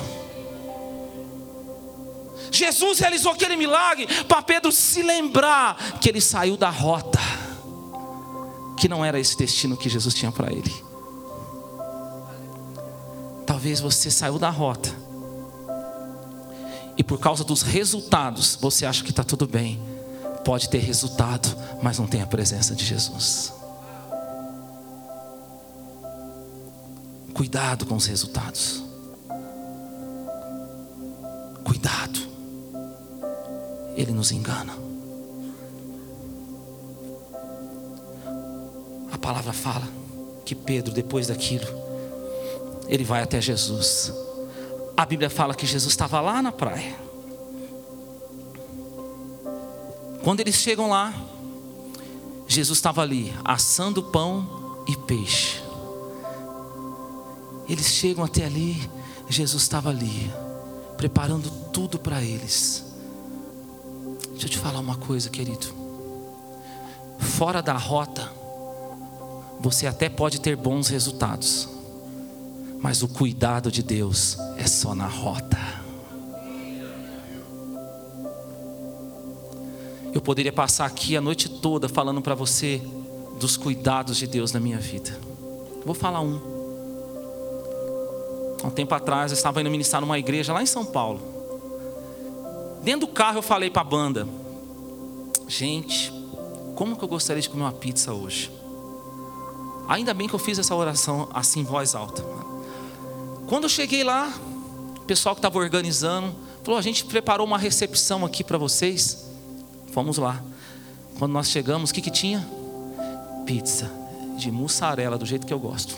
Jesus 2.52 2.98
realizou 3.00 3.32
aquele 3.32 3.56
milagre 3.56 4.08
para 4.28 4.42
Pedro 4.42 4.72
se 4.72 5.04
lembrar 5.04 5.78
que 6.02 6.10
ele 6.10 6.20
saiu 6.20 6.58
da 6.58 6.70
rota 6.70 7.20
que 8.80 8.88
não 8.88 9.04
era 9.04 9.20
esse 9.20 9.38
destino 9.38 9.76
que 9.76 9.89
Jesus 9.89 10.15
tinha 10.15 10.32
para 10.32 10.52
ele. 10.52 10.74
Talvez 13.46 13.82
você 13.82 14.10
saiu 14.10 14.39
da 14.39 14.50
rota. 14.50 14.89
E 16.98 17.04
por 17.04 17.20
causa 17.20 17.44
dos 17.44 17.62
resultados, 17.62 18.58
você 18.60 18.86
acha 18.86 19.04
que 19.04 19.10
está 19.10 19.23
tudo 19.23 19.46
bem. 19.46 19.82
Pode 20.46 20.69
ter 20.69 20.80
resultado, 20.80 21.54
mas 21.84 22.00
não 22.00 22.08
tem 22.08 22.21
a 22.21 22.27
presença 22.27 22.73
de 22.73 22.86
Jesus. 22.86 23.54
Cuidado 27.34 27.86
com 27.86 27.96
os 27.96 28.06
resultados. 28.06 28.84
Cuidado. 31.65 32.19
Ele 33.96 34.12
nos 34.12 34.32
engana. 34.32 34.88
A 39.12 39.18
palavra 39.18 39.54
fala 39.54 39.88
que 40.46 40.56
Pedro, 40.56 40.94
depois 40.94 41.28
daquilo, 41.28 41.68
ele 42.88 43.04
vai 43.04 43.22
até 43.22 43.40
Jesus. 43.40 44.14
A 44.98 45.06
Bíblia 45.06 45.30
fala 45.30 45.54
que 45.54 45.66
Jesus 45.66 45.92
estava 45.92 46.20
lá 46.20 46.42
na 46.42 46.52
praia. 46.52 46.96
Quando 50.24 50.42
eles 50.42 50.56
chegam 50.56 50.90
lá, 50.90 51.14
Jesus 52.48 52.78
estava 52.78 53.02
ali 53.02 53.34
assando 53.46 54.04
pão 54.04 54.84
e 54.88 54.96
peixe. 54.96 55.62
Eles 57.70 57.86
chegam 57.86 58.24
até 58.24 58.46
ali, 58.46 58.90
Jesus 59.30 59.62
estava 59.62 59.90
ali, 59.90 60.32
preparando 60.98 61.50
tudo 61.72 62.00
para 62.00 62.22
eles. 62.24 62.84
Deixa 64.32 64.48
eu 64.48 64.50
te 64.50 64.58
falar 64.58 64.80
uma 64.80 64.96
coisa, 64.96 65.30
querido. 65.30 65.68
Fora 67.20 67.62
da 67.62 67.74
rota, 67.74 68.32
você 69.60 69.86
até 69.86 70.08
pode 70.08 70.40
ter 70.40 70.56
bons 70.56 70.88
resultados, 70.88 71.68
mas 72.80 73.04
o 73.04 73.10
cuidado 73.10 73.70
de 73.70 73.84
Deus 73.84 74.38
é 74.58 74.66
só 74.66 74.96
na 74.96 75.08
rota. 75.08 75.58
Eu 80.14 80.22
poderia 80.22 80.54
passar 80.54 80.86
aqui 80.86 81.16
a 81.18 81.22
noite 81.22 81.50
toda 81.50 81.90
falando 81.90 82.22
para 82.22 82.34
você 82.34 82.82
dos 83.40 83.58
cuidados 83.58 84.18
de 84.18 84.26
Deus 84.26 84.52
na 84.54 84.60
minha 84.60 84.80
vida. 84.80 85.18
Vou 85.86 85.94
falar 85.94 86.22
um. 86.22 86.40
Há 88.64 88.68
um 88.68 88.72
tempo 88.72 88.94
atrás 88.96 89.32
eu 89.32 89.36
estava 89.36 89.62
indo 89.62 89.70
ministrar 89.70 90.02
numa 90.02 90.18
igreja 90.18 90.54
lá 90.54 90.64
em 90.64 90.66
São 90.66 90.86
Paulo. 90.86 91.22
Dentro 92.82 93.08
do 93.08 93.14
carro 93.14 93.38
eu 93.38 93.42
falei 93.42 93.70
para 93.70 93.82
a 93.82 93.86
banda: 93.86 94.28
Gente, 95.48 96.12
como 96.76 96.96
que 96.96 97.04
eu 97.04 97.08
gostaria 97.08 97.42
de 97.42 97.50
comer 97.50 97.64
uma 97.64 97.72
pizza 97.72 98.14
hoje? 98.14 98.59
Ainda 99.90 100.13
bem 100.13 100.27
que 100.27 100.35
eu 100.35 100.40
fiz 100.40 100.60
essa 100.60 100.75
oração 100.75 101.27
assim 101.33 101.62
em 101.62 101.63
voz 101.63 101.96
alta. 101.96 102.23
Quando 103.48 103.63
eu 103.63 103.69
cheguei 103.69 104.04
lá, 104.04 104.31
o 104.98 105.02
pessoal 105.02 105.33
que 105.33 105.40
estava 105.40 105.58
organizando 105.58 106.31
falou: 106.63 106.77
A 106.77 106.83
gente 106.83 107.04
preparou 107.06 107.48
uma 107.48 107.58
recepção 107.58 108.23
aqui 108.23 108.44
para 108.44 108.60
vocês. 108.60 109.25
Fomos 109.92 110.19
lá. 110.19 110.44
Quando 111.17 111.31
nós 111.31 111.50
chegamos, 111.50 111.90
o 111.90 111.94
que, 111.94 112.02
que 112.02 112.12
tinha? 112.12 112.48
Pizza 113.48 113.92
de 114.37 114.52
mussarela, 114.52 115.17
do 115.17 115.25
jeito 115.25 115.48
que 115.48 115.54
eu 115.54 115.60
gosto. 115.60 115.98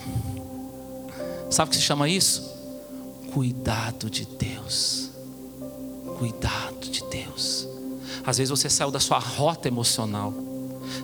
Sabe 1.50 1.68
o 1.68 1.72
que 1.72 1.76
se 1.76 1.84
chama 1.84 2.08
isso? 2.08 2.50
Cuidado 3.34 4.10
de 4.10 4.26
Deus. 4.26 5.10
Cuidado 6.18 6.90
de 6.90 7.04
Deus. 7.04 7.68
Às 8.26 8.38
vezes 8.38 8.50
você 8.50 8.70
saiu 8.70 8.90
da 8.90 9.02
sua 9.02 9.20
rota 9.20 9.68
emocional, 9.68 10.34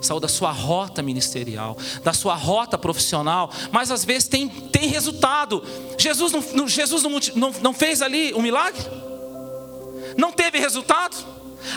saiu 0.01 0.19
da 0.19 0.27
sua 0.27 0.51
rota 0.51 1.01
ministerial, 1.01 1.77
da 2.03 2.13
sua 2.13 2.35
rota 2.35 2.77
profissional, 2.77 3.51
mas 3.71 3.91
às 3.91 4.03
vezes 4.03 4.27
tem, 4.27 4.47
tem 4.47 4.87
resultado. 4.87 5.63
Jesus, 5.97 6.31
não, 6.53 6.67
Jesus 6.67 7.03
não, 7.35 7.51
não, 7.61 7.73
fez 7.73 8.01
ali 8.01 8.33
um 8.33 8.41
milagre? 8.41 8.81
Não 10.17 10.31
teve 10.31 10.59
resultado? 10.59 11.15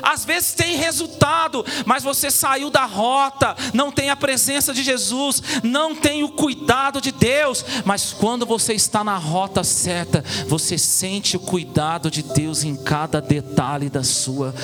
Às 0.02 0.24
vezes 0.24 0.54
tem 0.54 0.76
resultado, 0.76 1.64
mas 1.84 2.02
você 2.02 2.30
saiu 2.30 2.70
da 2.70 2.84
rota, 2.84 3.56
não 3.74 3.90
tem 3.90 4.10
a 4.10 4.16
presença 4.16 4.72
de 4.72 4.82
Jesus, 4.82 5.42
não 5.62 5.94
tem 5.94 6.22
o 6.22 6.28
cuidado 6.28 7.00
de 7.00 7.10
Deus. 7.10 7.64
Mas 7.84 8.12
quando 8.12 8.46
você 8.46 8.74
está 8.74 9.02
na 9.02 9.16
rota 9.16 9.64
certa, 9.64 10.24
você 10.46 10.78
sente 10.78 11.36
o 11.36 11.40
cuidado 11.40 12.10
de 12.10 12.22
Deus 12.22 12.62
em 12.62 12.76
cada 12.76 13.20
detalhe 13.20 13.88
da 13.88 14.04
sua 14.04 14.54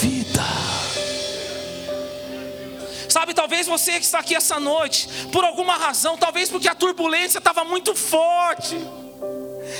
vida. 0.00 0.42
Sabe, 3.14 3.32
talvez 3.32 3.68
você 3.68 3.92
que 3.92 4.04
está 4.04 4.18
aqui 4.18 4.34
essa 4.34 4.58
noite, 4.58 5.08
por 5.30 5.44
alguma 5.44 5.76
razão, 5.76 6.18
talvez 6.18 6.50
porque 6.50 6.68
a 6.68 6.74
turbulência 6.74 7.38
estava 7.38 7.62
muito 7.62 7.94
forte 7.94 8.76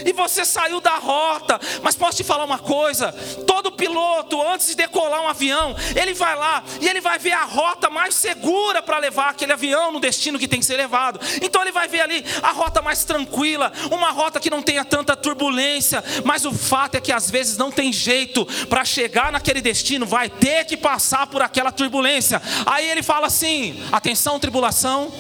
e 0.05 0.13
você 0.13 0.45
saiu 0.45 0.81
da 0.81 0.97
rota. 0.97 1.61
Mas 1.83 1.97
posso 1.97 2.17
te 2.17 2.25
falar 2.25 2.45
uma 2.45 2.59
coisa: 2.59 3.13
todo 3.47 3.73
piloto, 3.73 4.41
antes 4.43 4.69
de 4.69 4.75
decolar 4.75 5.23
um 5.23 5.29
avião, 5.29 5.75
ele 5.95 6.15
vai 6.15 6.37
lá 6.37 6.63
e 6.81 6.89
ele 6.89 7.01
vai 7.01 7.19
ver 7.19 7.33
a 7.33 7.45
rota 7.45 7.91
mais 7.91 8.15
segura 8.15 8.83
para 8.83 8.99
levar 8.99 9.31
aquele 9.31 9.53
avião 9.53 9.93
no 9.93 10.01
destino 10.01 10.39
que 10.39 10.49
tem 10.49 10.61
que 10.61 10.67
ser 10.67 10.77
levado. 10.77 11.21
Então 11.43 11.63
ele 11.63 11.73
vai 11.73 11.89
ver 11.89 12.01
ali 12.01 12.25
a 12.43 12.53
rota 12.53 12.81
mais 12.81 13.05
tranquila, 13.05 13.73
uma 13.91 14.11
rota 14.11 14.41
que 14.41 14.51
não 14.51 14.63
tenha 14.63 14.85
tanta 14.85 15.17
turbulência. 15.17 16.03
Mas 16.25 16.45
o 16.45 16.53
fato 16.53 16.97
é 16.97 17.01
que 17.01 17.13
às 17.13 17.31
vezes 17.31 17.57
não 17.57 17.71
tem 17.71 17.93
jeito 17.93 18.47
para 18.69 18.85
chegar 18.85 19.33
naquele 19.33 19.61
destino, 19.61 20.07
vai 20.07 20.29
ter 20.29 20.65
que 20.65 20.77
passar 20.77 21.27
por 21.27 21.43
aquela 21.43 21.73
turbulência. 21.73 22.41
Aí 22.67 22.89
ele 22.89 23.03
fala 23.03 23.27
assim: 23.27 23.83
atenção, 23.93 24.39
tribulação. 24.39 25.13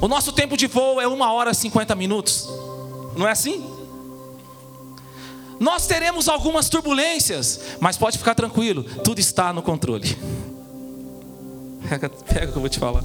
O 0.00 0.08
nosso 0.08 0.32
tempo 0.32 0.56
de 0.56 0.66
voo 0.66 1.00
é 1.00 1.06
uma 1.06 1.32
hora 1.32 1.52
e 1.52 1.54
50 1.54 1.94
minutos. 1.94 2.46
Não 3.16 3.26
é 3.26 3.32
assim? 3.32 3.64
Nós 5.60 5.86
teremos 5.86 6.28
algumas 6.28 6.68
turbulências, 6.68 7.60
mas 7.80 7.96
pode 7.96 8.18
ficar 8.18 8.34
tranquilo, 8.34 8.84
tudo 9.02 9.20
está 9.20 9.52
no 9.52 9.62
controle. 9.62 10.16
Pega, 11.88 12.08
pega 12.08 12.46
o 12.46 12.52
que 12.52 12.56
eu 12.56 12.60
vou 12.60 12.68
te 12.68 12.78
falar. 12.78 13.04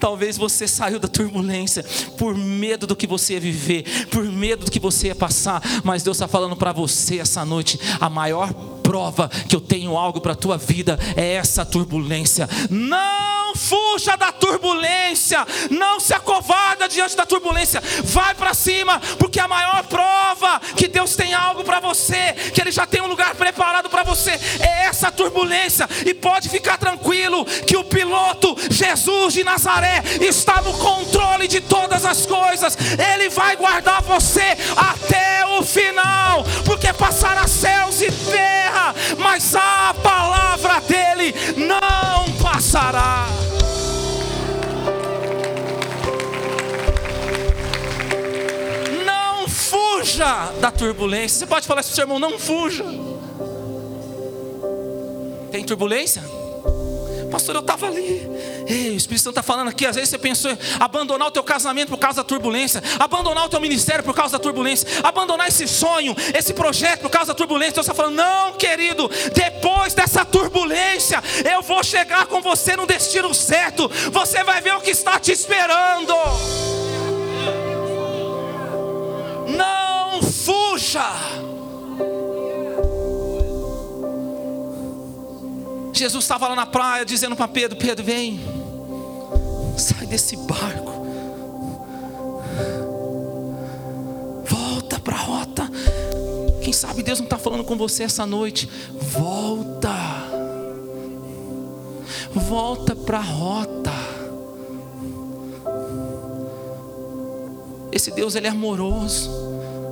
Talvez 0.00 0.36
você 0.36 0.66
saiu 0.66 0.98
da 0.98 1.08
turbulência 1.08 1.84
por 2.18 2.34
medo 2.34 2.86
do 2.86 2.96
que 2.96 3.06
você 3.06 3.34
ia 3.34 3.40
viver, 3.40 4.08
por 4.08 4.24
medo 4.24 4.64
do 4.64 4.70
que 4.70 4.80
você 4.80 5.08
ia 5.08 5.14
passar, 5.14 5.62
mas 5.84 6.02
Deus 6.02 6.16
está 6.16 6.28
falando 6.28 6.56
para 6.56 6.72
você 6.72 7.18
essa 7.18 7.44
noite: 7.44 7.78
a 8.00 8.10
maior 8.10 8.52
prova 8.82 9.28
que 9.48 9.54
eu 9.54 9.60
tenho 9.60 9.96
algo 9.96 10.20
para 10.20 10.32
a 10.32 10.36
tua 10.36 10.58
vida 10.58 10.98
é 11.16 11.34
essa 11.34 11.64
turbulência. 11.64 12.48
Não! 12.68 13.35
Fuja 13.56 14.16
da 14.16 14.30
turbulência, 14.32 15.46
não 15.70 15.98
se 15.98 16.14
acovarda 16.14 16.88
diante 16.88 17.16
da 17.16 17.26
turbulência, 17.26 17.82
vai 18.04 18.34
para 18.34 18.54
cima, 18.54 19.00
porque 19.18 19.40
a 19.40 19.48
maior 19.48 19.82
prova 19.84 20.60
que 20.76 20.88
Deus 20.88 21.16
tem 21.16 21.34
algo 21.34 21.64
para 21.64 21.80
você, 21.80 22.34
que 22.52 22.60
Ele 22.60 22.70
já 22.70 22.86
tem 22.86 23.00
um 23.00 23.06
lugar 23.06 23.34
preparado 23.34 23.88
para 23.88 24.02
você, 24.02 24.32
é 24.60 24.86
essa 24.86 25.10
turbulência, 25.10 25.88
e 26.04 26.14
pode 26.14 26.48
ficar 26.48 26.78
tranquilo 26.78 27.44
que 27.44 27.76
o 27.76 27.84
piloto 27.84 28.56
Jesus 28.70 29.34
de 29.34 29.44
Nazaré 29.44 30.02
está 30.20 30.60
no 30.60 30.72
controle 30.74 31.48
de 31.48 31.60
todas 31.60 32.04
as 32.04 32.26
coisas, 32.26 32.76
Ele 33.14 33.28
vai 33.30 33.56
guardar 33.56 34.02
você 34.02 34.56
até 34.76 35.44
o 35.58 35.62
final, 35.62 36.44
porque 36.64 36.92
passará 36.92 37.46
céus 37.46 38.00
e 38.02 38.10
terra, 38.10 38.94
mas 39.18 39.54
a 39.54 39.94
palavra 40.02 40.80
dele 40.80 41.34
não 41.56 42.25
passará. 42.56 43.26
fuja 49.46 50.52
da 50.60 50.70
turbulência. 50.70 51.40
Você 51.40 51.46
pode 51.46 51.66
falar 51.66 51.80
isso 51.80 51.90
para 51.90 51.92
o 51.92 51.96
seu 51.96 52.04
irmão, 52.04 52.18
não 52.18 52.38
fuja. 52.38 52.84
Tem 55.50 55.64
turbulência? 55.64 56.22
Pastor, 57.30 57.56
eu 57.56 57.60
estava 57.60 57.86
ali. 57.86 58.22
Ei, 58.66 58.90
o 58.90 58.96
Espírito 58.96 59.24
Santo 59.24 59.38
está 59.38 59.42
falando 59.42 59.68
aqui. 59.68 59.86
Às 59.86 59.96
vezes 59.96 60.10
você 60.10 60.18
pensou 60.18 60.56
abandonar 60.80 61.28
o 61.28 61.30
teu 61.30 61.42
casamento 61.42 61.90
por 61.90 61.98
causa 61.98 62.16
da 62.16 62.24
turbulência, 62.24 62.82
abandonar 62.98 63.46
o 63.46 63.48
teu 63.48 63.60
ministério 63.60 64.02
por 64.04 64.14
causa 64.14 64.32
da 64.32 64.38
turbulência, 64.38 64.88
abandonar 65.02 65.48
esse 65.48 65.66
sonho, 65.68 66.14
esse 66.34 66.52
projeto 66.52 67.00
por 67.00 67.10
causa 67.10 67.28
da 67.28 67.34
turbulência. 67.34 67.74
Deus 67.74 67.86
está 67.86 67.94
falando, 67.94 68.16
não, 68.16 68.52
querido, 68.54 69.08
dessa 69.34 69.55
turbulência, 71.20 71.52
eu 71.52 71.62
vou 71.62 71.82
chegar 71.82 72.26
com 72.26 72.40
você 72.40 72.76
no 72.76 72.86
destino 72.86 73.32
certo. 73.34 73.88
Você 74.12 74.42
vai 74.44 74.60
ver 74.60 74.74
o 74.74 74.80
que 74.80 74.90
está 74.90 75.18
te 75.18 75.32
esperando. 75.32 76.14
Não 79.56 80.22
fuja. 80.22 81.04
Jesus 85.92 86.24
estava 86.24 86.48
lá 86.48 86.54
na 86.54 86.66
praia 86.66 87.04
dizendo 87.04 87.36
para 87.36 87.48
Pedro: 87.48 87.78
Pedro, 87.78 88.04
vem, 88.04 88.40
sai 89.78 90.06
desse 90.06 90.36
barco, 90.36 91.06
volta 94.44 95.00
para 95.00 95.14
a 95.14 95.18
rota. 95.18 95.70
Quem 96.60 96.72
sabe 96.72 97.02
Deus 97.02 97.20
não 97.20 97.26
está 97.26 97.38
falando 97.38 97.64
com 97.64 97.76
você 97.76 98.02
essa 98.02 98.26
noite? 98.26 98.68
Volta, 98.92 99.94
volta 102.40 102.94
para 102.94 103.18
a 103.18 103.22
rota. 103.22 103.92
Esse 107.92 108.10
Deus 108.10 108.34
ele 108.34 108.46
é 108.46 108.50
amoroso. 108.50 109.30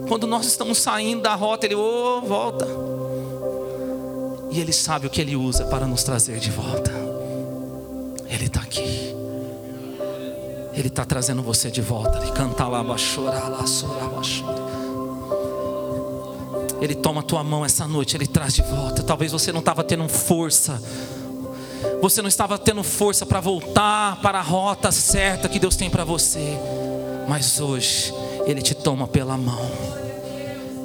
Quando 0.09 0.27
nós 0.27 0.47
estamos 0.47 0.79
saindo 0.79 1.23
da 1.23 1.35
rota, 1.35 1.67
ele 1.67 1.75
oh, 1.75 2.21
volta. 2.21 2.67
E 4.51 4.61
ele 4.61 4.73
sabe 4.73 5.07
o 5.07 5.11
que 5.11 5.21
ele 5.21 5.35
usa 5.35 5.65
para 5.65 5.87
nos 5.87 6.05
trazer 6.05 6.39
de 6.39 6.51
volta. 6.51 6.93
Ele 8.29 8.45
está 8.45 8.61
aqui. 8.61 9.15
Ele 10.75 10.89
está 10.89 11.05
trazendo 11.05 11.43
você 11.43 11.71
de 11.71 11.81
volta. 11.81 12.19
Ele 12.19 12.31
canta 12.33 12.67
lá, 12.67 12.99
chorar 12.99 13.49
lá, 13.49 13.67
chorar, 13.67 14.11
Ele 16.81 16.95
toma 16.95 17.21
a 17.21 17.25
tua 17.25 17.43
mão 17.43 17.65
essa 17.65 17.89
noite, 17.89 18.17
ele 18.17 18.27
traz 18.27 18.55
de 18.55 18.63
volta. 18.63 19.03
Talvez 19.03 19.33
você 19.33 19.51
não 19.51 19.61
estava 19.61 19.83
tendo 19.83 20.07
força. 20.09 20.81
Você 22.01 22.21
não 22.21 22.29
estava 22.29 22.59
tendo 22.59 22.83
força 22.83 23.25
para 23.25 23.41
voltar 23.41 24.21
para 24.21 24.39
a 24.39 24.43
rota 24.43 24.93
certa 24.93 25.49
que 25.49 25.59
Deus 25.59 25.77
tem 25.77 25.89
para 25.89 26.05
você. 26.05 26.59
Mas 27.29 27.61
hoje 27.61 28.13
Ele 28.47 28.61
te 28.61 28.75
toma 28.75 29.07
pela 29.09 29.37
mão. 29.37 29.71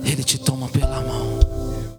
Ele 0.04 0.24
te 0.24 0.38
toma 0.38 0.70
pela 0.70 1.02
mão. 1.02 1.39